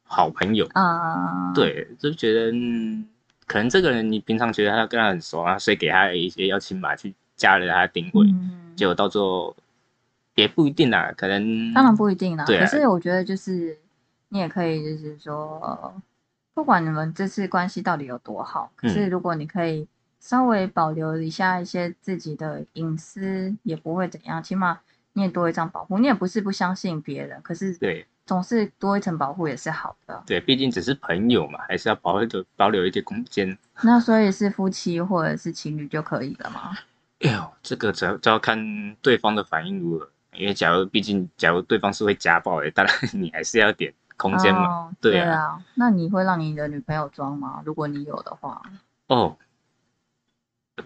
[0.02, 3.08] 好朋友，啊，，对，就觉得嗯，
[3.46, 9.56] 可能这个人你平常觉得他跟他很熟啊，所以给他一些邀请码去加了他的定位，嗯，结果到最后
[10.42, 12.44] 也不一定啦，可能当然不一定啦。
[12.44, 13.76] 对啊可是我觉得就是
[14.28, 16.00] 你也可以，就是说，
[16.54, 19.86] 不管你们这次关系到底有多好，可是嗯如果你可以
[20.20, 24.40] 稍微保留一下一些自己的隐私，也不会怎样。
[24.42, 24.78] 起码
[25.14, 30.22] 你也多一张保护，你也不是不相信别人，可是对总是多一层保护也是好的。
[30.24, 33.58] 对，毕竟只是朋友嘛，还是要保留保留一点空间。
[33.82, 36.76] 那所以是夫妻或者是情侣就可以了吗？
[37.20, 44.66] 哎呦，这个只要只要看对方的反应如何，因为假如毕竟假如对方是会家暴的，当然你还是要点空间嘛。
[44.66, 47.62] 哦、对对啊那你会让你的女朋友装吗？
[47.64, 48.62] 如果你有的话，
[49.08, 49.36] 哦，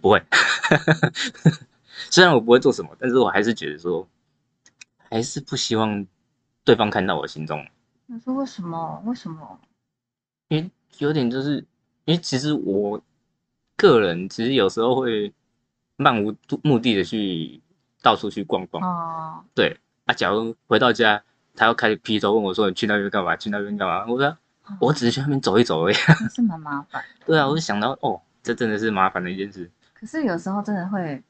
[0.00, 0.22] 不会，
[2.10, 4.08] 虽然我不会做什么，但是我还是觉得说，
[5.10, 6.06] 还是不希望
[6.64, 7.66] 对方看到我心中，
[8.06, 9.02] 你说为什么？
[9.06, 9.60] 为什么？
[10.48, 11.56] 因为有点就是，
[12.04, 13.00] 因为其实我
[13.76, 15.32] 个人其实有时候会
[15.96, 17.62] 漫无目的的去
[18.02, 21.22] 到处去逛逛，哦、对啊，假如回到家，
[21.54, 23.36] 他要开始劈头问我说你去那边干嘛？
[23.36, 24.04] 去那边干嘛？
[24.06, 24.36] 我说
[24.80, 25.94] 我只是去那边走一走而已。
[25.94, 27.02] 也是蛮麻烦。
[27.24, 29.70] 对啊，我就想到哦，这真的是麻烦的一件事。
[29.94, 31.22] 可是有时候真的会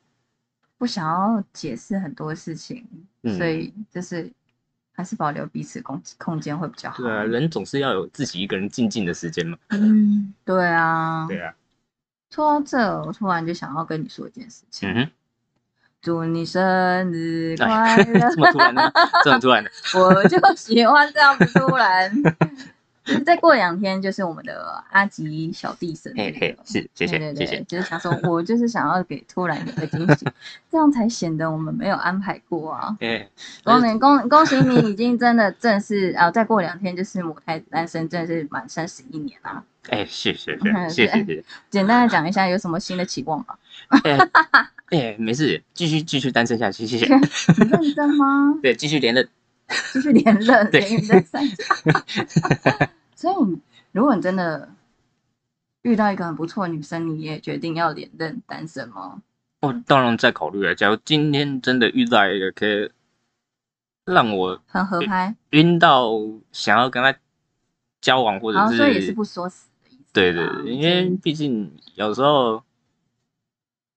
[0.79, 2.87] 不想要解释很多事情，
[3.23, 4.31] 嗯所以就是
[4.93, 7.03] 还是保留彼此空空间会比较好。
[7.03, 9.59] 对啊，人总是要有自己一个人静静的时间嘛。
[9.69, 11.27] 嗯，对啊。
[11.27, 11.55] 对啊，
[12.31, 14.89] 说到这，我突然就想要跟你说一件事情。
[14.89, 15.11] 嗯哼，
[16.03, 16.61] 祝你生
[17.13, 18.29] 日快哎乐！
[18.35, 22.13] 这么突然的， 这么突然的，我就喜欢这样子突然。
[23.27, 27.61] 再过两天就是我们的阿吉小弟生日嘿嘿了，是，谢谢谢谢。
[27.65, 30.25] 就是想说，我就是想要给突然有个惊喜，
[30.71, 32.97] 这样才显得我们没有安排过啊。
[33.01, 33.29] 哎，
[33.65, 36.31] 恭喜恭恭喜你，已经真的正式啊！
[36.31, 39.65] 再过两天就是母胎单身，真的是满三十一年啦。
[39.89, 41.45] 哎，谢谢嗯谢谢谢谢。
[41.71, 43.59] 简单的讲一下，有什么新的期望吧？
[44.05, 44.19] 哎
[44.91, 47.07] 哎，没事，继续继续单身下去，谢谢。
[47.59, 48.59] 你认真吗？
[48.63, 49.29] 对，继续连任。
[49.93, 51.65] 继续连任，对连任三次。
[53.17, 53.59] 所以你，
[53.93, 54.69] 如果你真的
[55.83, 59.23] 遇到一个很不错的女生，你也决定要连任单身吗？
[59.63, 62.91] 我当然在考虑了，假如今天真的遇到一个可以
[64.05, 66.11] 让我很合拍，晕到
[66.53, 67.17] 想要跟他
[68.01, 69.69] 交往，或者然后所以也是是不说死。
[70.13, 72.63] 对对对，因为毕竟有时候，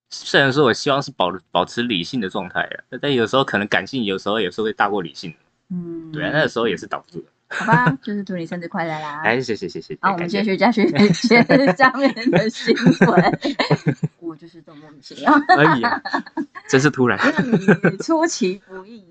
[0.10, 5.38] 虽然说我希望是保保持理性的状态啊，但有时候可能感性有时候也是会大过理性的。
[5.72, 7.28] 嗯，对啊，那个时候也是挡不住的。
[7.48, 9.22] 好吧，就是祝你生日快乐啦！
[9.26, 10.42] 哎，谢谢谢谢谢谢，好，我们感谢。
[10.44, 12.76] 继续继续接下面的新
[13.08, 13.40] 闻。
[14.20, 16.02] 我就是这么莫名其妙，哎呀，
[16.68, 17.20] 真是突然。
[17.92, 19.04] 你出其不意。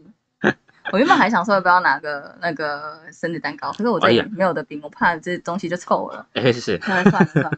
[0.93, 6.27] 我原本还想说要不要拿个那个生日蛋糕，可是我这没有的饼，我怕这东西就臭了。
[6.35, 6.79] 哎，是是。
[6.79, 7.53] 算了算了算了。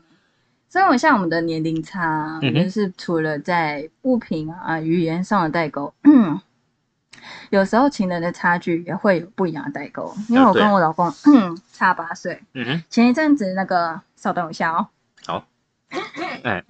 [0.68, 5.92] 所以，我像我们的年龄差，就是除了在物品啊、语言上的代沟，
[7.50, 10.14] 有时候情人的差距也会有不一样的代沟。
[10.28, 11.12] 因为我跟我老公
[11.72, 14.88] 差八岁，嗯哼，前一阵子那个，稍等一下哦，
[15.26, 15.46] 好。
[16.42, 16.64] 哎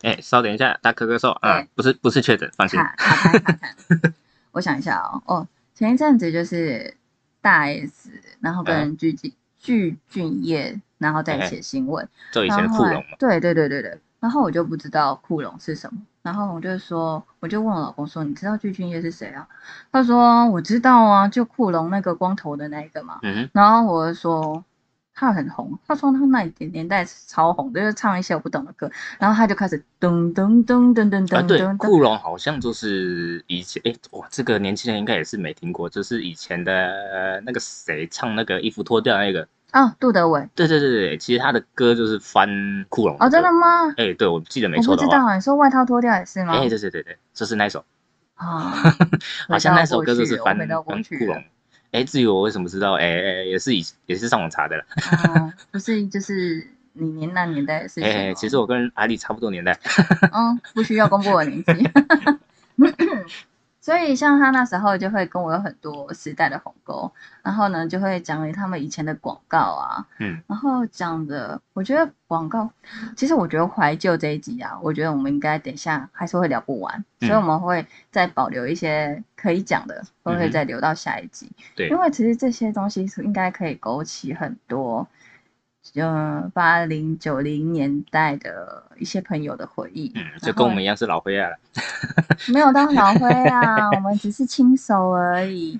[0.00, 2.80] 哎，稍等一下，他咳咳嗽啊，不是不是确诊，放心。
[4.52, 6.94] 我想一下哦，哦，前一阵子就是
[7.40, 8.10] 大 S，
[8.40, 12.08] 然后嗯跟具俊具俊晔，然后再写新闻。
[12.32, 13.16] 就以前库龙嘛。
[13.18, 14.00] 对对对对对。
[14.20, 19.46] 然后我就不知道库龙是什么，然后我就说，我就问我老公说，你知道具俊晔是谁啊？
[19.92, 23.18] 他说我知道啊，就库龙那个光头的那一个嘛。
[23.22, 24.64] 嗯，然后我就说
[25.14, 42.48] 他很红，他说他那一点年代超红，就是唱一些我不懂的歌，然后他就开始噔噔噔噔噔啊，对，噔噔噔，库龙好像就是以前，哎，哇，这个年轻人应该也是没听过，就是以前的呃那个谁唱那个衣服脱掉那个，哦，杜德伟对对对对，其实他的歌就是翻
[42.88, 43.56] 库龙哦，真的歌？
[43.56, 43.94] 吗？
[43.96, 46.54] 哎，对我记得没我错的话，不知道啊，你说外套脱掉也是吗？
[46.54, 47.84] 哎，对对对对，就是那首，
[48.34, 48.72] 啊，
[49.48, 51.44] 好像那首歌就是翻翻库龙。
[51.94, 54.84] 哎，至于我为什么知道，哎哎，也是以也是上网查的了。
[55.30, 59.78] 哦，不是就是你年那年代的事情哎，其实我跟阿丽差不多年代。
[60.32, 61.72] 嗯， 不需要公布我年纪。
[63.84, 67.12] 所以像他那时候就会跟我有很多时代的鸿沟，
[67.42, 72.70] 然后呢就会讲他们以前的广告啊，嗯，然后讲的，我觉得广告，
[73.14, 77.28] 其实我觉得怀旧这一集啊，我觉得我们应该等一下还是会聊不完，嗯。
[77.28, 81.90] 所以我们会再保留一些可以讲的，都会再留到下一集，对。
[81.90, 85.06] 因为其实这些东西是应该可以勾起很多。
[85.94, 91.56] 嗯，八零九零年代的一些朋友的回忆，嗯，就跟我们一样是老灰啊了。
[92.52, 95.78] 没有当老灰啊，我们只是 亲手而已。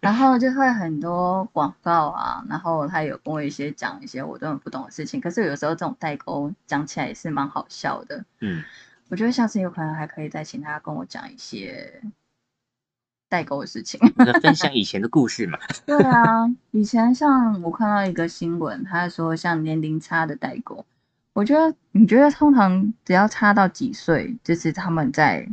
[0.00, 8.24] 然后就会很多广告啊，然后他有跟我一些讲一些我根本不懂的事情，可是有时候这种代沟讲起来也是蛮好笑的。
[8.40, 8.64] 嗯，
[9.10, 12.02] 我觉得下次有可能还可以再请他跟我讲一些
[13.32, 13.98] 代沟的事情。
[14.16, 15.58] 那分享以前的故事嘛。
[15.86, 20.84] 对啊，以前像我看到一个新闻，他说像年龄差的代沟，
[21.32, 25.48] 我觉得你觉得通常只要差到几岁，就是他们在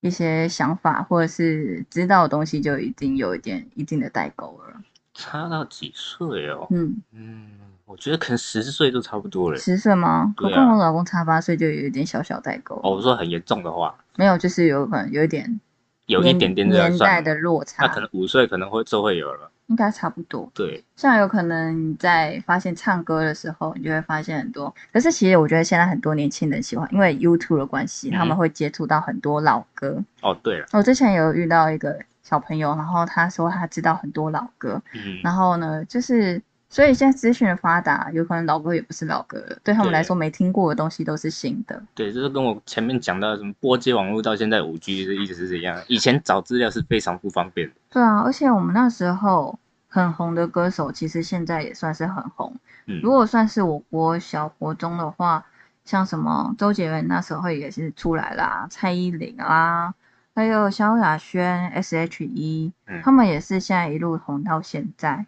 [0.00, 4.82] 一些想法或者是知道的东西就已经有一点一定的代沟了。
[5.14, 6.66] 差到几岁哦？
[6.70, 7.48] 嗯，嗯，
[7.86, 9.56] 我觉得可能十岁都差不多了。
[9.56, 10.34] 十岁吗？
[10.42, 12.74] 我跟我老公差八岁就有一点小小代沟。
[12.82, 15.58] 哦，我说很严重的话，没有，就是有可能有一点
[16.06, 19.50] 有一年点点这样年代的落差，那可能五岁可能会就会有了。
[19.66, 20.48] 应该差不多。
[20.54, 24.72] 对，像有可能你在发现唱歌的时候，你就会发现很多。
[24.92, 30.00] 可是其实我觉得现在很多年轻人喜欢，因为 YouTube 的关系，嗯他们会接触到很多老歌。
[30.22, 41.80] 哦对了，我之前有遇到一个小朋友，然后他说他知道很多老歌，嗯，然后呢，就是所以现在资讯的发达，有可能老歌也不是老歌了，对他们对来说没听过的东西都是新的。
[41.94, 45.84] 对，就是跟我前面讲到的什么波接网络到现在五 G 的意思是一样的。
[45.86, 47.74] 以前找资料是非常不方便的。
[47.90, 49.58] 对啊，而且我们那时候
[49.88, 52.52] 很红的歌手，其实现在也算是很红。
[52.86, 55.46] 嗯，如果算是我国小国中的话，
[55.84, 59.94] 像什么周杰伦那时候也是出来啦，蔡依林啊，
[60.34, 65.26] 还有萧亚轩、S.H.E，、嗯他们也是现在一路红到现在。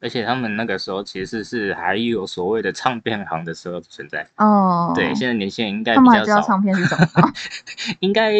[0.00, 4.26] 对，而且他们那个时候其实是还有所谓的唱片行的时候存在。
[4.36, 7.32] 哦，对，现在年轻人应该他比较知道唱，片是什么？
[8.00, 8.32] 应该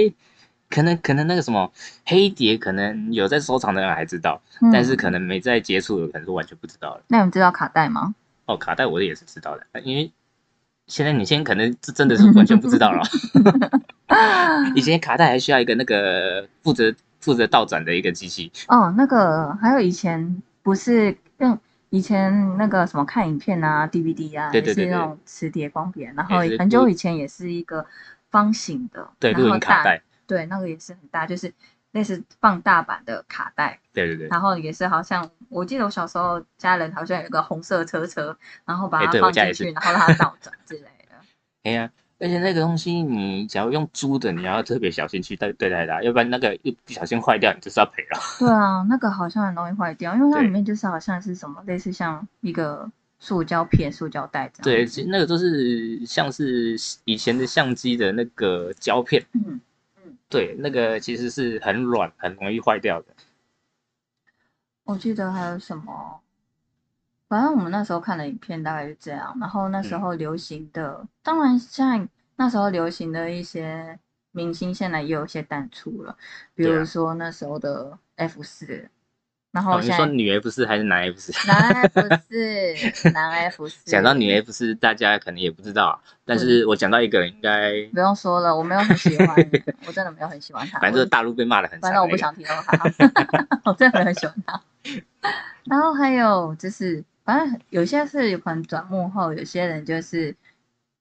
[0.69, 1.71] 可能可能那个什么
[2.05, 7.03] 黑碟，可能有在收藏的人还知道，嗯但是可能没在接触的，可能是完全不知道了。
[7.09, 8.15] 那你们知道卡带吗？
[8.47, 10.13] 哦，卡带我也是知道的，因为
[10.87, 13.03] 现在年轻人可能这真的是完全不知道了。
[14.75, 21.17] 以前卡带还需要一个那个负责负责倒转的一个机器，哦，那个还有以前不是用
[21.91, 27.87] 以前那个什么看影片啊，DVD 啊，对对对也是那种磁碟光碟，然后很久以前也是一个
[28.31, 31.53] 方形的，对，然后大录音卡带，对，那个也是很大，就是
[31.93, 41.17] 类似放大版的卡带，对对对，然后也是好像我记得我小时候家人好像有一个红色车车，然后把哎它放进去，然后让它倒转之类的。
[41.63, 48.19] 哎呀，而且那个东西你只要用租的，你要特别小心去对对待它，要不然那个一不小心坏掉，你就是要赔了。
[48.39, 54.65] 对啊，那个好像很容易坏掉，因为它对里面就是好像是什么类似像一个塑胶片、塑胶袋这样。
[54.65, 59.61] 对，其实那个都是像是以前的相机的那个胶片，嗯，
[60.31, 63.09] 对，那个其实是很软，很容易坏掉的。
[64.85, 66.21] 我记得还有什么，
[67.29, 69.37] 反正我们那时候看的影片大概是这样。
[69.41, 73.99] 然后那时候流行的，当然现在那时候流行的一些
[74.33, 76.17] 明星，现在也有一些淡出了，
[76.55, 78.89] 比如说那时候的 F 四，
[79.51, 81.33] 然哦，后你说女 F 四还是男 F 四？
[81.49, 89.35] 男 F 四， 男 F 四，讲到女 F 四，大家可能也不知道啊，但是我讲到一个人，应该不用说了，我没有很喜欢，
[89.89, 90.79] 我真的没有很喜欢他。
[90.79, 91.95] 反正就是大陆被骂的很惨那个。
[91.95, 94.63] 反正我不想提到他， 我真的没有很喜欢他。
[95.65, 100.35] 然后还有就是，反正有些是有可能转幕后，有些人就是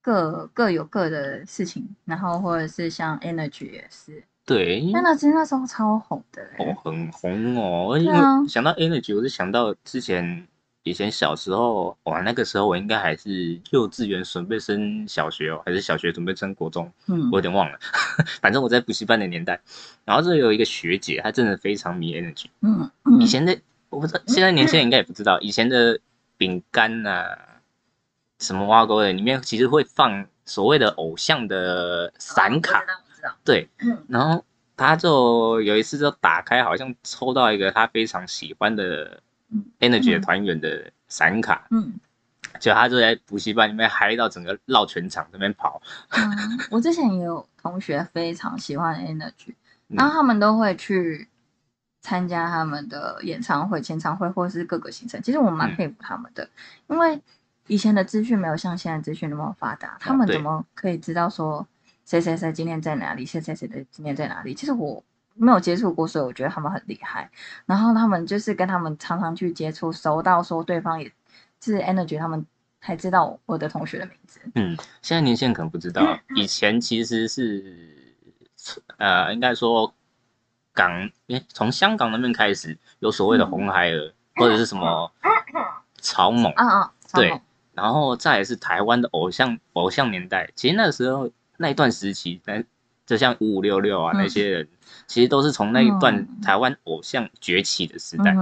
[0.02, 10.48] 各各有各的事情，然后或者是像 Energy 也是对，因为，Energy 那时候超红的、欸，哦很红哦，而且啊想到 Energy，我就想到之前
[10.84, 17.78] 以前小时候，哇，那个时候我应该还是幼稚园准备升小学哦，还是小学准备升国中，嗯我有点忘了。
[18.42, 19.60] 反正我在补习班的年代，
[20.06, 22.46] 然后这有一个学姐，她真的非常迷 Energy。
[22.62, 23.58] 嗯嗯以前的
[23.90, 26.00] 我不知道，现在年轻人应该也不知道，以前的
[26.38, 27.38] 饼干呐，
[28.40, 32.82] 什么挖沟的，里面其实会放所谓的偶像的散卡，
[33.24, 34.06] 哦对，嗯。
[34.10, 34.44] 然后
[34.78, 39.66] 他就有一次就打开，好像抽到一个他非常喜欢的嗯。
[39.80, 40.22] Energy 的嗯。
[40.22, 41.94] 团员的散卡，嗯。
[42.60, 45.82] 就他就在补习班里面嗨到整个绕全场这边跑，
[46.12, 46.32] 嗯，
[46.72, 49.54] 我之前也有同学非常喜欢 Energy，
[49.90, 49.98] 嗯。
[49.98, 51.28] 然后他们都会去
[52.06, 55.20] 参加他们的演唱会、签唱会或是各个行程。
[55.24, 56.48] 其实我蛮嗯佩服他们的，
[56.88, 57.20] 因为
[57.66, 61.66] 以前的资讯没有像现在资讯那么发达，他们怎么可以知道说
[62.06, 64.54] 谁谁谁今天在哪里，谁谁谁的今天在哪里？
[64.54, 65.04] 其实我
[65.34, 67.28] 没有接触过，所以我觉得他们很厉害。
[67.66, 71.12] 然后他们就是跟他们常常去接触，熟到说对方也
[71.60, 72.46] 是 Energy，他们
[72.82, 74.40] 才知道我的同学的名字。
[74.54, 78.16] 嗯，现在年轻人可能不知道， 以前其实是
[78.98, 79.92] 呃，应该说
[80.76, 85.12] 港，诶，从香港那边开始有所谓的红孩儿、或者是什么
[86.00, 87.42] 草蜢，啊啊，对
[87.74, 92.64] 然后再来是台湾的偶像偶像年代，其实那时候那一段时期，那
[93.06, 94.68] 就像五五六六啊嗯那些人，
[95.08, 98.36] 其实都是从那一段嗯台湾偶像崛起的时代。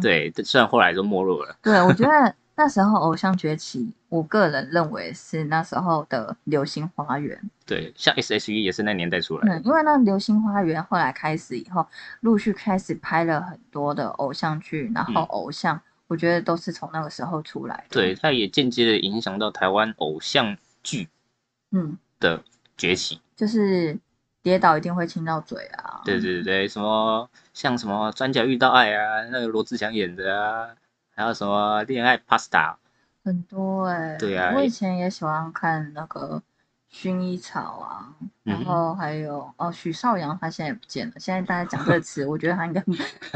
[0.00, 1.56] 对，虽然后来就没落了。
[1.62, 7.34] 对，我觉得那时候偶像崛起，我个人认为是那时候的《流星花园》。
[7.64, 9.56] 对，像 S.H.E 也是那年代出来的。
[9.56, 11.86] 嗯，因为那《流星花园》后来开始以后，
[12.20, 17.84] 陆续开始拍了很多的偶像剧，然后嗯偶像，我觉得都是从那个时候出来的。
[17.88, 21.08] 对，，它也间接的影响到台湾偶像剧
[21.72, 22.42] 嗯，的
[22.76, 23.22] 崛起。
[23.34, 23.98] 就是
[24.42, 26.02] 跌倒一定会亲到嘴啊。
[26.04, 30.68] 对对对，什么像什么转角遇到爱啊，那个罗志祥演的啊，
[31.20, 32.76] 还有什么恋爱 Pasta，
[33.22, 36.42] 很多哎、对啊我以前也喜欢看那个
[36.90, 38.08] 薰衣草啊，
[38.42, 41.12] 然嗯后还有哦许绍洋，他现在也不见了。
[41.18, 42.82] 现在大家讲这个词， 我觉得他应该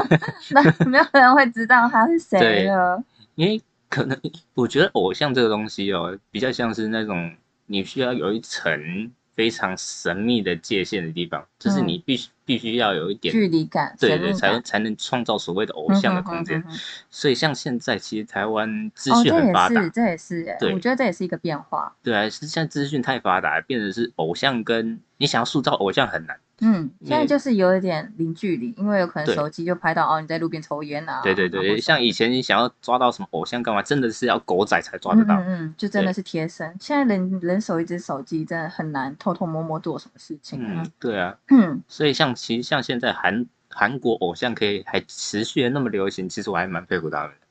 [0.49, 3.03] 那没有人会知道他是谁对了。
[3.35, 4.19] 因为可能
[4.55, 7.35] 我觉得偶像这个东西哦，比较像是那种
[7.67, 16.63] 你需要有一层非常神秘的界限的地方，就是嗯你必须必须要有一点距离感，对对，神秘感才才能创造所谓的偶像的空间。
[17.09, 21.93] 所以像现在其实台湾资哦，讯很发达，是，这也是哎、对我觉得这也是一个变化。
[22.01, 26.39] 对啊，是现在资讯太发达，变成是偶像跟你想要塑造偶像很难。
[26.61, 31.21] 嗯，现在就是有一点零距离，因为有可能手机就拍到哦你在路边抽烟啊。
[31.21, 35.35] 对对对，像以前你想要抓到什么偶像干嘛，真的是要狗仔才抓得到。
[35.35, 36.75] 嗯嗯嗯，就真的是贴身。
[36.79, 40.59] 现在人人手一只手机，真的很难偷偷摸摸做什么事情。
[40.61, 47.47] 嗯，对啊，嗯，所以像其实像现在韩韩国偶像可以还持续的那么流行，其实我还蛮佩服他们的。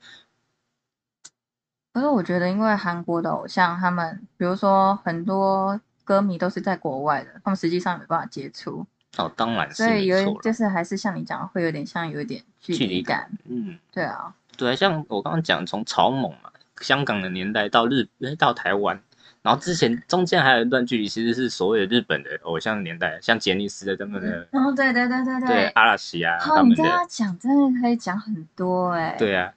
[1.93, 8.85] 可是我觉得，因为韩国的偶像，他们比如说很多歌迷都是在国外的，他们实际上没办法接触，
[9.17, 13.31] 哦，当然是所以有就是还是像你讲的，会有点像有一点距距离离感。
[13.49, 16.51] 嗯，对啊，对啊，像我刚刚讲从草蜢嘛，
[16.81, 19.01] 香港的年代到日诶到台湾，
[19.43, 24.49] 然后之前中间还有一段距离，其实是所谓的日本的偶像年代，像杰尼斯的他们的。
[24.53, 29.53] 哦，对对对对对阿拉西啊，哦，他们的你这样讲真的可以讲很多哎、对啊，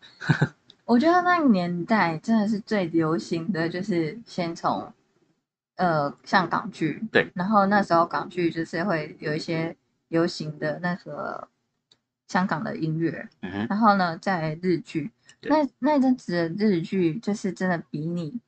[0.85, 4.93] 我觉得那个年代真的是最流行的，就是先从
[5.77, 9.75] 呃像港剧，对，然后那时候港剧就是会有一些
[10.09, 11.47] 流行的那个
[12.27, 15.11] 香港的音乐，嗯哼，然后呢在日剧，
[15.41, 18.39] 那那阵子的日剧就是真的比你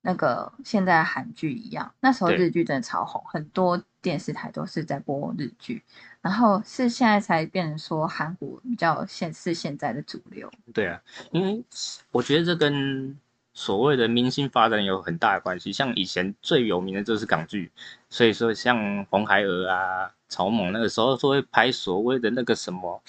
[0.00, 5.82] 那个现在的韩剧一样，那时候日剧真的超红，很多电视台都是在播日剧，
[6.20, 10.50] 然后是现在才变成说韩国比较现是现在的主流。
[10.72, 11.00] 对啊，
[11.30, 11.64] 因为
[12.10, 13.16] 我觉得这跟
[13.54, 15.72] 所谓的明星发展有很大的关系。
[15.72, 17.70] 像以前最有名的就是港剧，
[18.08, 23.02] 所以说像红孩儿啊、草蜢那个时候都会拍所谓的那个什么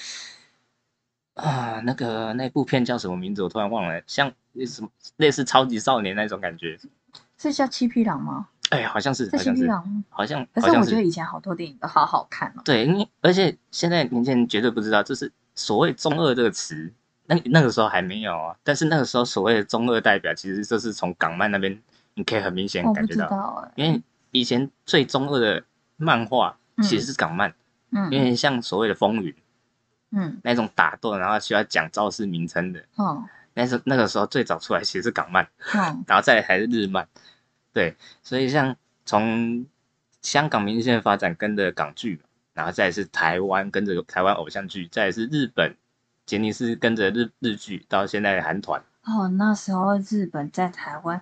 [1.35, 3.41] 啊，那个那部片叫什么名字？
[3.41, 4.31] 我突然忘了，像
[4.67, 6.77] 什么类似超级少年那种感觉。
[7.37, 8.47] 是叫七匹狼吗？
[8.69, 10.03] 哎，好像是，是七好像是，匹狼？
[10.09, 10.77] 好像可是。
[10.77, 12.61] 我觉得以前好多电影都好好看哦。
[12.63, 16.91] 对，因为而且现在年轻人绝对不知道，就是所谓中二这个词，
[17.25, 18.55] 那那个时候还没有啊。
[18.63, 21.81] 但是那个时候所谓的中二代表，其实就是从港漫那边，
[22.15, 24.01] 你可以很明显感觉到，因为
[24.31, 25.63] 以前最中二的
[25.97, 27.53] 漫画其实是港漫，
[27.91, 29.33] 嗯因为像所谓的风云
[30.11, 33.23] 嗯那种打斗，然后需要讲招式名称的，哦
[33.55, 37.07] 那时那个时候最早出来其实是港漫，哦然后再来才是日漫，
[37.71, 39.65] 对，所以像从
[40.21, 45.75] 香港明星的发展跟着港剧嘛，然后再是台湾跟着台湾偶像剧，再是日本
[46.25, 51.21] 杰尼斯跟着日日剧，到现在的韩团，哦，那时候日本在台湾，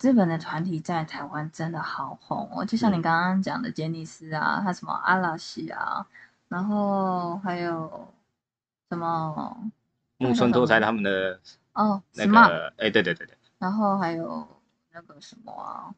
[0.00, 3.02] 日本的团体在台湾真的好红哦，就像你嗯。
[3.02, 6.06] 刚刚讲的杰尼斯啊，他什么阿拉西啊，
[6.48, 8.08] 然后还有
[8.90, 9.56] 什么
[10.18, 11.40] 木村拓哉他们的
[11.72, 14.46] 哦那个，哎、对对对对，然后还有
[14.92, 15.94] 那个什么啊，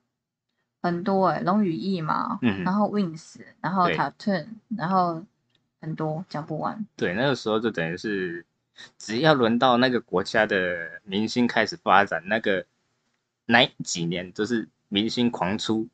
[0.80, 3.96] 很多哎、龙羽翼嘛，嗯然后 Wings，然后对。
[3.96, 4.46] Tattoon，
[4.76, 5.24] 然后
[5.84, 6.84] 很多讲不完。
[6.96, 8.44] 对，那个时候就等于是，
[8.98, 12.64] 只要轮到那个国家的明星开始发展，那个
[13.46, 15.86] 那几年就是明星狂出，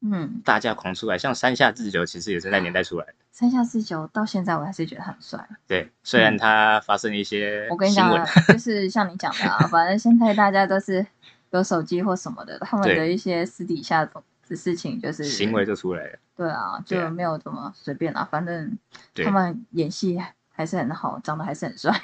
[0.00, 3.14] 嗯，大家狂出来，像山下智久其实也是那年代出来的。
[3.30, 5.48] 三下智久到现在我还是觉得很帅。
[5.66, 11.06] 对，虽然他发生了一些嗯我跟你讲就是像你讲的啊，反正现在大家都是
[11.50, 14.22] 有手机或什么的，他们的一些私底下的
[14.56, 16.18] 事情就是行为就出来了。
[16.36, 18.78] 对啊，就没有怎么随便啦，反正
[19.24, 21.94] 他们演戏还是很好，长得还是很帅。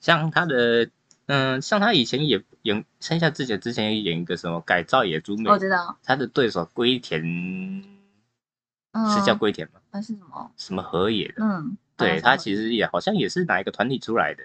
[0.00, 0.88] 像他的，
[1.26, 7.22] 嗯，像他以前也演剩下之前之前也演一个什么改造野猪妹，我知道，他的对手龟田
[8.92, 9.80] 嗯，是叫龟田吗？
[9.90, 10.50] 那是什么？
[10.56, 11.44] 什么河野的？
[11.44, 14.42] 嗯，对他其实实也好像也是哪一个团体出来的。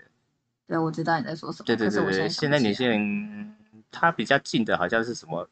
[0.67, 3.55] 对我知道你在说什么，对对对现在年轻人
[3.91, 5.49] 他比较近的好像是什么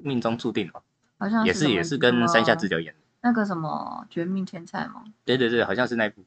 [0.00, 0.82] 命中注定哦，
[1.18, 3.00] 好像也是也是跟山下智久演的。
[3.22, 5.04] 那个什么绝命天才吗？
[5.24, 6.22] 对对对，好像是那一部，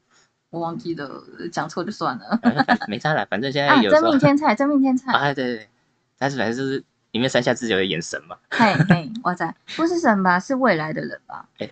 [0.49, 2.39] 我忘记了，讲错就算了。
[2.87, 5.69] 没差啦，反正现在有，真命天才，真命天才，啊，对对对，
[6.17, 8.37] 但是反正就是里面山下智久的眼神嘛。
[8.49, 10.39] 嘿嘿，哇塞，不是神吧？
[10.39, 11.47] 是未来的人吧？
[11.59, 11.69] 哎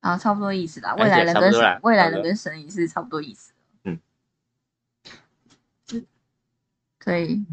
[0.00, 0.94] 啊，差不多意思啦。
[0.96, 3.52] 哎未来人跟神，未来人跟神也是差不多意思。
[3.84, 4.00] 嗯，
[6.98, 7.44] 可以，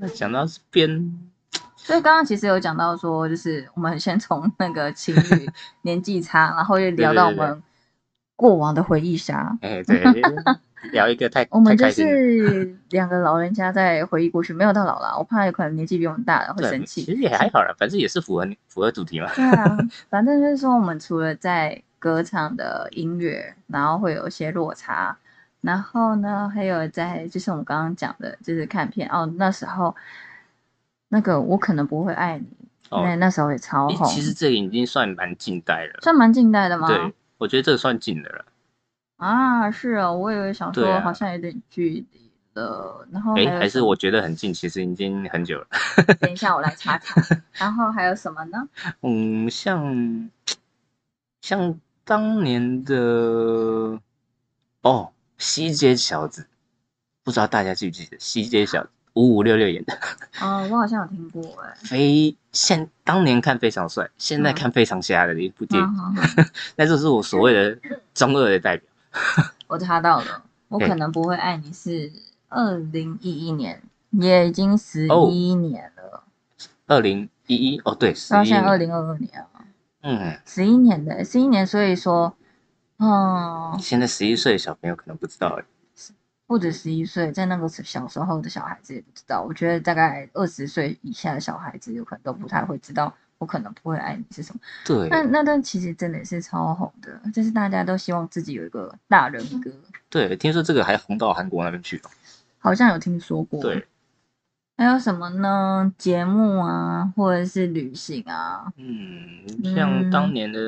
[0.00, 1.12] 那讲到这边，
[1.76, 5.50] 所以刚刚其实有讲到说，就是我们先从那个情侣
[5.82, 7.62] 年纪差，然后又聊到我们
[8.36, 9.58] 过往的回忆杀。
[9.60, 10.00] 哎，对，
[10.92, 11.90] 聊一个太 我们就。
[11.90, 17.02] 是两个老人家在回忆过去，没有到老了，我怕有可能年纪比我们大的会对，生气。
[17.02, 19.28] 其实也还好啦，反正也是符合符合主题嘛。
[19.34, 19.76] 对啊，
[20.08, 25.18] 反正就是说，我们除了在歌唱的音乐，然后会有一些落差，
[25.60, 29.94] 然后呢，还有在就是我们刚刚讲的，就是看片哦，那时候
[31.08, 32.46] 那个我可能不会爱你，
[32.90, 35.98] 哦那那时候也超诶红，其实这个已经算蛮近代了。
[36.02, 36.86] 算蛮近代的吗？
[36.86, 38.44] 对，我觉得这个算近的了。
[39.16, 42.06] 啊，是哦，我以为想说好像有点距离
[42.54, 45.66] 了，然后还是我觉得很近，其实已经很久了。
[46.20, 47.20] 等一下我来查查，
[47.58, 48.68] 然后还有什么呢？
[49.02, 50.30] 嗯，像
[51.40, 53.98] 像当年的
[54.82, 56.46] 哦，西街小子，
[57.24, 59.98] 不知道大家记不记得西街小子五五六六演的，
[60.40, 64.54] 哦，我好像有听过哎、非现当年看非常帅，现在嗯。
[64.54, 65.88] 看非常瞎的一部电影，
[66.76, 67.78] 那就是我所谓的
[68.14, 68.88] 中二的代表。
[69.66, 72.12] 我查到了，我可能不会爱你是
[72.48, 76.22] 二零一一年，也已经十哦一年了，
[76.86, 79.64] 二零一一哦，对，十到现在二零二二年啊，
[80.02, 82.36] 嗯，十一年的十一年，所以说，
[82.98, 85.60] 嗯，现在十一岁的小朋友可能不知道，
[86.46, 93.14] 不止十一岁，在那个小时候的小孩子也不知道，我觉得大概二十岁以下的小孩子有可能都不太会知道。
[93.38, 94.60] 我可能不会爱你是什么？
[94.84, 99.70] 对那那段其实真的是超红的，就是大家都希望自己有一个大人格，
[100.10, 102.10] 对，听说这个还红到韩国那边去了。
[102.58, 103.62] 好像有听说过。
[103.62, 103.86] 对，
[104.76, 105.94] 还有什么呢？
[105.96, 108.72] 节目啊，或者是旅行啊？
[108.76, 110.58] 嗯，像当年的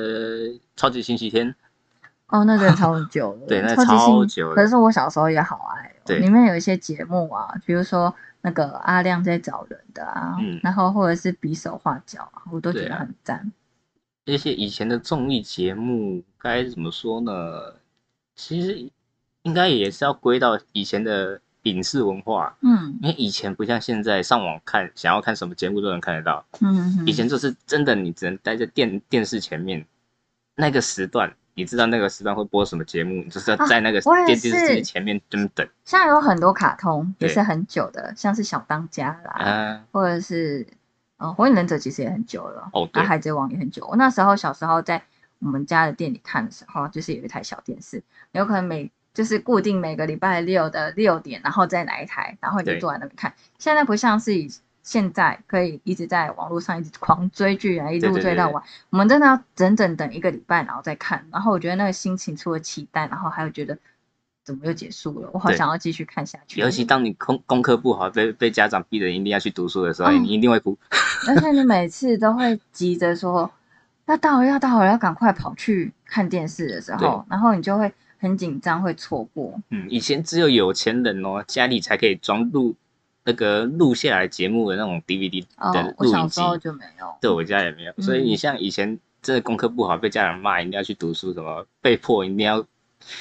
[0.76, 1.52] 超级星期天，
[2.30, 13.52] 哦，那个超久了， 对那超久了可是我小时候也好爱、哦，对里面有一些节目啊，比如说那个阿亮在找人的啊，嗯然后或者是比手画脚啊，我都觉得很赞。
[14.26, 17.32] 那些以前的综艺节目该怎么说呢？
[18.36, 18.90] 其实
[19.42, 26.44] 应该也是要归到以前的影视文化，嗯因为以前不像现在上网看，想要看什么节目都能看得到。
[26.60, 29.84] 嗯嗯，以前就是真的，你只能待在电电视前面，
[30.54, 39.84] 那个时段，你知道那个时段会播什么节目，你就是在那个电电视机前面这么等像有很多卡通也是很久的，像是小当家啦，啊。
[39.92, 40.66] 或者是
[41.18, 43.86] 呃火影忍者其实也很久了，哦对啊海贼王也很久。
[43.86, 45.02] 我那时候小时候在
[45.38, 53.34] 我们家的店里看的时候，就是有一台小电视，有可能每就是固定每个礼拜六的六点，然后再来一台，然后你就坐在那边看。
[53.58, 54.50] 现在不像是以
[54.82, 58.62] 现在可以一直在网络上一直狂追剧啊，一路追到完。
[58.90, 61.26] 我们真的要整整等一个礼拜，然后再看。
[61.30, 63.78] 然后我觉得那个心情除了期待，然后还有觉得
[64.42, 66.60] 怎么又结束了，我好想要继续看下去。
[66.60, 70.76] 尤其当你功功课不好，被被家长逼着一定要去读书的时候，嗯你一定会哭。
[71.28, 73.50] 而且你每次都会急着说
[74.06, 79.60] 要到了，要到了，要赶快跑去看电视的时候，然后你就会很紧张，会错过。
[79.68, 82.74] 嗯，以前只有有钱人哦，家里才可以装录
[83.30, 86.40] 那个录下来节目的那种 DVD 哦的，录影机。
[86.60, 87.16] 就没有。
[87.20, 92.64] 对我家也没有，所以嗯你像以前真的功课不好，被家长骂，一定要去读书，什么被迫一定要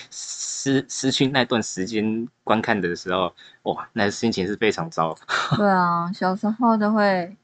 [0.10, 3.34] 失失去那段时间观看的时候，
[3.64, 5.16] 哇，那心情是非常糟。
[5.56, 7.36] 对啊，小时候都会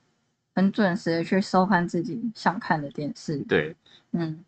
[0.55, 3.37] 很准时的去收看自己想看的电视。
[3.47, 3.75] 对，
[4.11, 4.43] 嗯，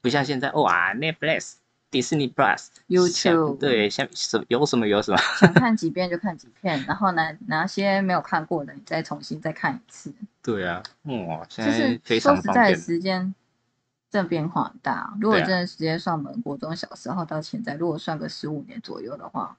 [0.00, 1.54] 不像现在哇，Netflix、
[1.90, 5.18] Disney Plus、YouTube 对，像什有什么有什么。
[5.38, 10.14] 想看几遍就看几遍，然后呢哪些没有看过的，你再重新再看一次。
[10.42, 12.74] 对啊，哇，现在就是非说实在。
[12.74, 13.34] 时间
[14.10, 15.12] 真的变化很大。
[15.20, 19.56] 如果真的直接算我们国中小时候到现在，如果算个十五年左右的话，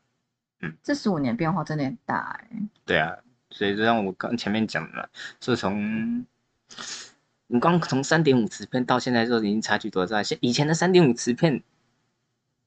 [0.62, 2.48] 嗯，这十五年变化真的很大哎、
[2.86, 3.18] 对啊，
[3.50, 5.08] 所以就像我刚前面讲的嘛，
[5.40, 6.26] 就从
[7.48, 10.24] 你光从三点五磁片到现在就已经差距多大？
[10.24, 11.62] 现以前的三点五磁片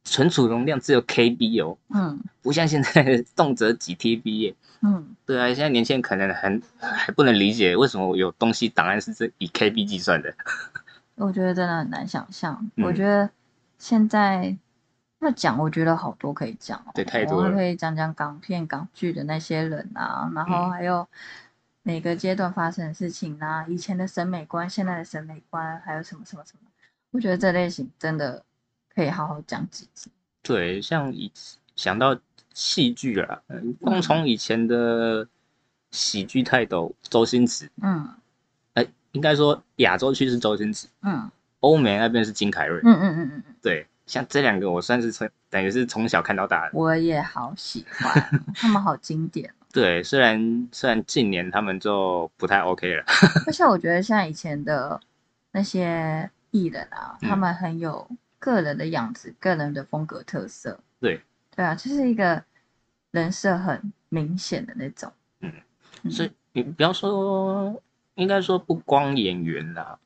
[0.04, 4.54] 存储容量只有 KB 哦，嗯不像现在 动辄几 TB 耶。
[4.82, 10.34] 嗯，对啊，现在年轻人可能很还不能理解为什么有东西档案是这以 KB 计算的。
[11.14, 12.70] 我觉得真的很难想象。
[12.76, 13.28] 嗯我觉得
[13.78, 14.54] 现在
[15.20, 16.90] 要讲，我觉得好多可以讲、哦。
[16.94, 21.08] 对太多可以讲讲港片、港剧的那些人啊，然后嗯还有
[21.82, 26.68] 每个阶段发生的事情啊，以前的审美观、现在的审美观，还有什么什么什么，
[27.12, 28.44] 我觉得这类型真的
[28.94, 30.10] 可以好好讲几集。
[30.42, 31.30] 对，像以
[31.76, 32.16] 想到
[32.52, 35.26] 戏剧啊，嗯光从以前的
[35.90, 38.08] 喜剧泰斗周星驰，嗯
[38.74, 41.30] 哎，应该说亚洲区是周星驰，嗯
[41.60, 42.80] 欧美那边是金凯瑞。
[42.84, 46.70] 嗯嗯嗯嗯嗯，对，像这两个我算是从等于是从小看到大的。
[46.74, 49.52] 我也好喜欢，他们好经典。
[49.72, 53.04] 对，虽然虽然近年他们就不太 OK 了。
[53.46, 55.00] 而且我觉得像以前的
[55.50, 58.06] 那些艺人啊， 嗯他们很有
[58.44, 60.78] 个人的样子、个人的风格特色。
[61.00, 61.18] 对，
[61.56, 62.44] 对啊，就是一个
[63.10, 65.10] 人设很明显的那种。
[65.40, 65.50] 嗯
[66.02, 67.82] 嗯，所以你不要说，
[68.16, 69.98] 应该说不光演员啦，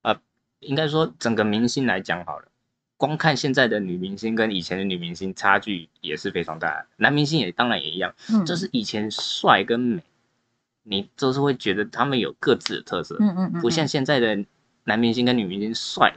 [0.00, 0.18] 呃，
[0.60, 2.48] 应该说整个明星来讲好了。
[2.96, 8.14] 光看现在的女明星跟以前的女明星差距也是非常大的，男明星也当然也一样。
[8.30, 10.02] 嗯，就是以前帅跟美，
[10.82, 14.42] 你就是会觉得他们有各自的特色，嗯嗯嗯，不像嗯现在的
[14.84, 16.14] 男明星跟女明星帅，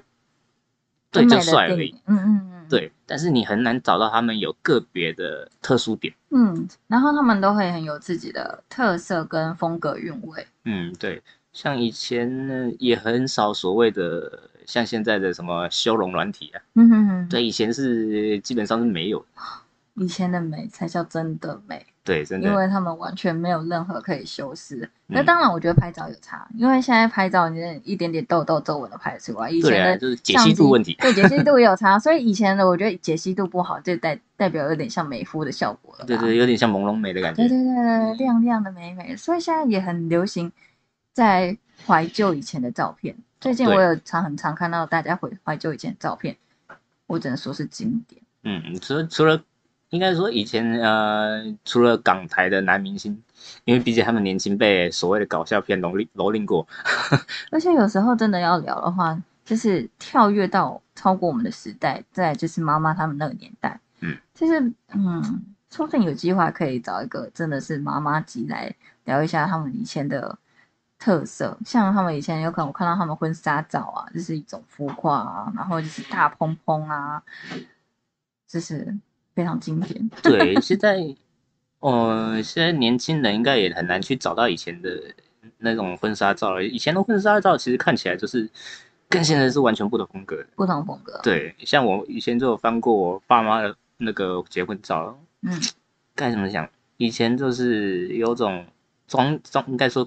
[1.11, 1.95] 对，就帅而已。
[2.05, 6.13] 嗯嗯嗯，，对，但是你很难找到他们有个别的特殊点。
[6.29, 10.45] 嗯，然后他们都会很有自己的特色跟风格韵味。
[10.65, 19.25] 嗯，对，像以前呢也很少所谓的像现在的什么修容软体啊，嗯哼哼，对，以前是基本上是没有的。
[19.99, 21.85] 以前的美才叫真的美。
[22.03, 24.89] 对，真的，因为他们完全没有任何可以修饰。
[25.05, 30.95] 那嗯当然，我觉得拍照有差，因为现在拍照你一点点痘痘皱纹都拍得出来，以前的就是解析度问题。
[30.99, 35.95] 对解析度也有差， 所以以前的我觉得解析度不好，就代代表有点像美肤的效果。
[36.07, 37.49] 对对，有点像朦胧美的感觉对。
[37.49, 40.51] 对对对，亮亮的美美，所以现在也很流行
[41.13, 43.15] 在怀旧以前的照片。
[43.39, 46.35] 最近我有常很常看到大家回怀旧以前的照片，
[47.05, 48.19] 我只能说是经典。
[48.43, 49.43] 嗯，除了除了
[49.89, 53.21] 应该说以前呃，除了港台的男明星，
[53.65, 56.67] 因为毕竟他们年轻被所谓的搞笑片蹂躏蹂躏过。
[57.51, 64.59] 而且有时候真的要聊的话，就是跳跃到超过我们的时代，再来就是妈妈他们那个年代，嗯，就是
[64.93, 68.71] 嗯，说不定有机会可以找一个真的是妈妈级来
[69.05, 70.37] 聊一下他们以前的
[70.99, 77.23] 特色，像他们以前有可能我看到他们婚纱照啊，就是一种浮夸啊，然后就是大蓬蓬啊，
[78.47, 78.95] 就是
[79.35, 80.09] 非常经典。
[80.23, 80.97] 对，现在
[81.79, 85.01] 呃，现在年轻人应该也很难去找到以前的
[85.59, 86.63] 那种婚纱照了。
[86.63, 88.49] 以前的婚纱照其实看起来就是
[89.07, 90.47] 跟现在是完全不同风格的。
[90.55, 95.51] 不同风格，，对，像我以前就有翻过我爸妈的那个结婚照，嗯，
[96.15, 96.69] 该怎么讲？
[96.97, 98.65] 以前就是有种
[99.07, 100.05] 庄庄，应该说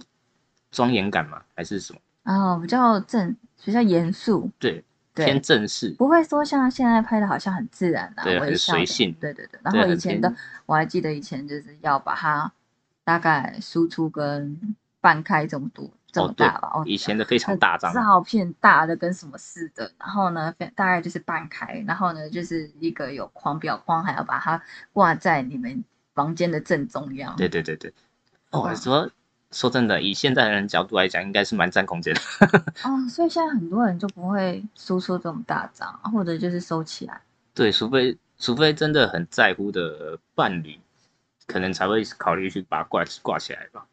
[0.71, 1.99] 庄严感嘛，还是什么？
[2.23, 5.91] 然后比较正，比较严肃，对偏，正式。
[5.99, 9.61] 不会说像现在拍的好像很自然啊，对很随性对对对。
[9.63, 10.35] 然后以前的
[10.67, 12.53] 我还记得以前就是要把它
[13.05, 25.83] 大概输出跟半开这么多这么大吧，哦，以前的非常大张，照片大的跟什么似的，然后呢，大概就是半开，然后呢就是一个有框表框，还要把它挂在你们
[26.15, 27.35] 房间的正中央。
[27.37, 27.93] 对对对对。
[28.51, 29.11] 哦，你说
[29.53, 32.21] 说真的，以现在人角度来讲，应该是蛮占空间的。
[32.85, 37.21] 哦，所以现在很多人就不会输出这么大张，或者就是收起来。
[37.55, 40.81] 对，除非除非真的很在乎的伴侣，
[41.47, 43.87] 可能才会考虑去把它挂挂起来吧。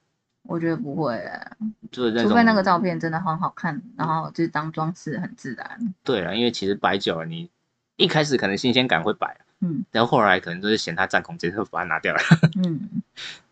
[0.44, 1.52] 我觉得不会欸，
[1.92, 5.94] 就是，除非那个照片真的很好看，然后就是当装饰很自然。
[6.04, 7.50] 对啊，因为其实摆久了，你
[7.98, 12.20] 一开始可能新鲜感会摆，嗯然后后来可能就是嫌它占空间，就把它拿掉了。
[12.64, 13.04] 嗯，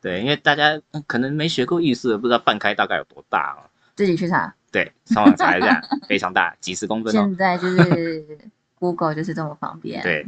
[0.07, 3.67] 对，因为大家嗯可能没学过艺术的，不知道半开大概有多大哦。
[3.95, 4.53] 自己去查。
[4.71, 7.19] 对，上网查一下，非常大，几十公分哦。
[7.19, 8.37] 现在就是
[8.79, 10.25] Google 就是这么方便，对，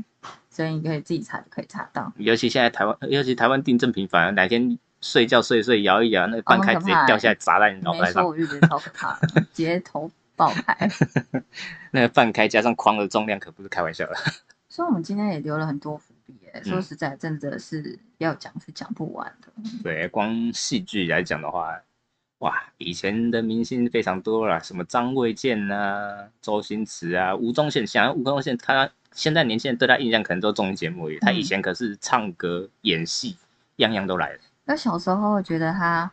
[0.49, 2.11] 所以你可以自己查就可以查到。
[2.17, 9.17] 尤其现在台湾，尤其台湾地震频繁，哪天睡觉睡一睡摇一摇，那个半开直接掉下来砸在你脑袋上，我就觉得超可怕，
[9.53, 10.89] 直接头爆开。
[11.91, 14.15] 那个半开加上框的重量可不是开玩笑的。
[14.67, 16.13] 所以我们今天也留了很多伏
[16.63, 19.51] 说嗯实在，真的是要讲是讲不完的。
[19.83, 21.81] 对，光戏剧来讲的话，
[22.39, 27.85] 哇，以前的明星非常多啦，什么张卫健啊、周星驰啊、吴宗宪。
[27.85, 33.35] 想要吴宗宪，他现在年轻人对他印象可能都综艺节目而已，他以嗯前可是唱歌、演戏，
[33.77, 34.39] 样样都来了。
[34.65, 36.11] 那小时候觉得他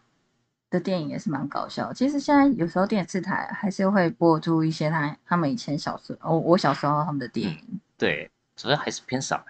[0.70, 1.92] 的电影也是蛮搞笑。
[1.92, 9.46] 其实现在有时候电视台还是会播出一些他他们以前小时候，我我小时候他们的电影对，主要还是偏少啦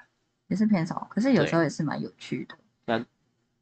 [0.48, 3.04] 也是偏少，可是有时候也是蛮有趣的。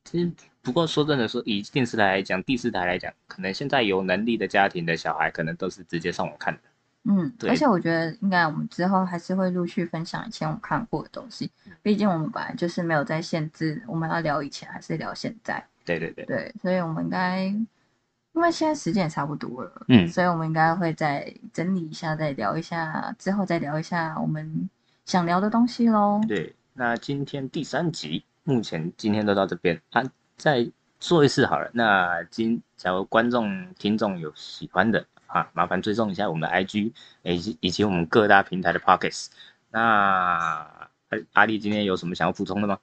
[0.04, 0.30] 其实，
[0.60, 6.60] 不过说真的说，以电视台来讲，第四台来讲，可能现在有能力的家庭的小孩，可能都是直接上网看的。
[7.04, 11.50] 嗯，对而且我觉得应该我们之后还是会陆续分享以前我们看过的东西，
[11.82, 24.68] 毕竟我们本来就是没有在限制我们要聊以前还是聊现在，对对对，对，所以我们应该因为现在时间也差不多了，嗯所以我们应该会再整理一下，再聊一下，之后再聊一下我们
[25.04, 26.20] 想聊的东西喽。
[26.26, 30.02] 对，那今天第三集，目前今天都到这边啊，
[30.36, 30.68] 再
[30.98, 31.70] 说一次好了。
[31.72, 39.28] 那今假如观众听众有喜欢的啊，麻烦追踪一下我们的 IG，以及以及我们各大平台的 Pockets。
[39.70, 42.80] 那阿阿丽今天有什么想要补充的吗？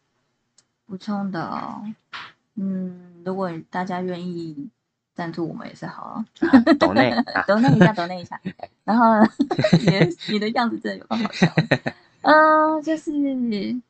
[0.86, 1.84] 补充的哦，
[2.56, 4.70] 嗯，如果大家愿意
[5.14, 8.39] 赞助我们也是好啊，啊抖内啊，抖那 一下，抖那一下。
[8.86, 9.28] 然后呢
[9.80, 11.94] 你的你的样子真的有够好笑的。
[12.24, 13.11] 嗯，就是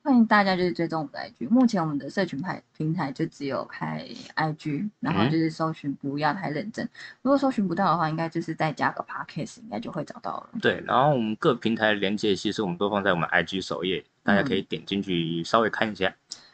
[0.02, 1.50] 欢迎大家就是追踪我们的 IG。
[1.50, 6.88] 目前我们的社群派平台就只有开 IG，然后嗯就是搜寻不要太认真。
[7.22, 10.50] 如果搜寻不到的话，应该就是再加个 Podcast，应该就会找到了。
[10.62, 16.14] 对，然后我们各平台的连接其实我们都放在我们 IG 首页，大家可以点进去稍微看一下。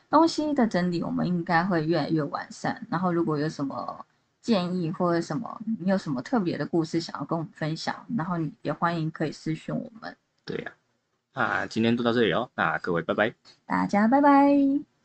[0.09, 2.87] 东西的整理，我们应该会越来越完善。
[2.89, 4.03] 然后如果有什么
[4.41, 10.15] 建议或者什么，你有什么特别的故事想要跟我们分享，然后你也欢迎可以私讯我们。
[10.45, 10.71] 对呀、
[11.37, 13.35] 那今天就到这里哦，那各位拜拜。
[13.67, 14.96] 大家拜拜。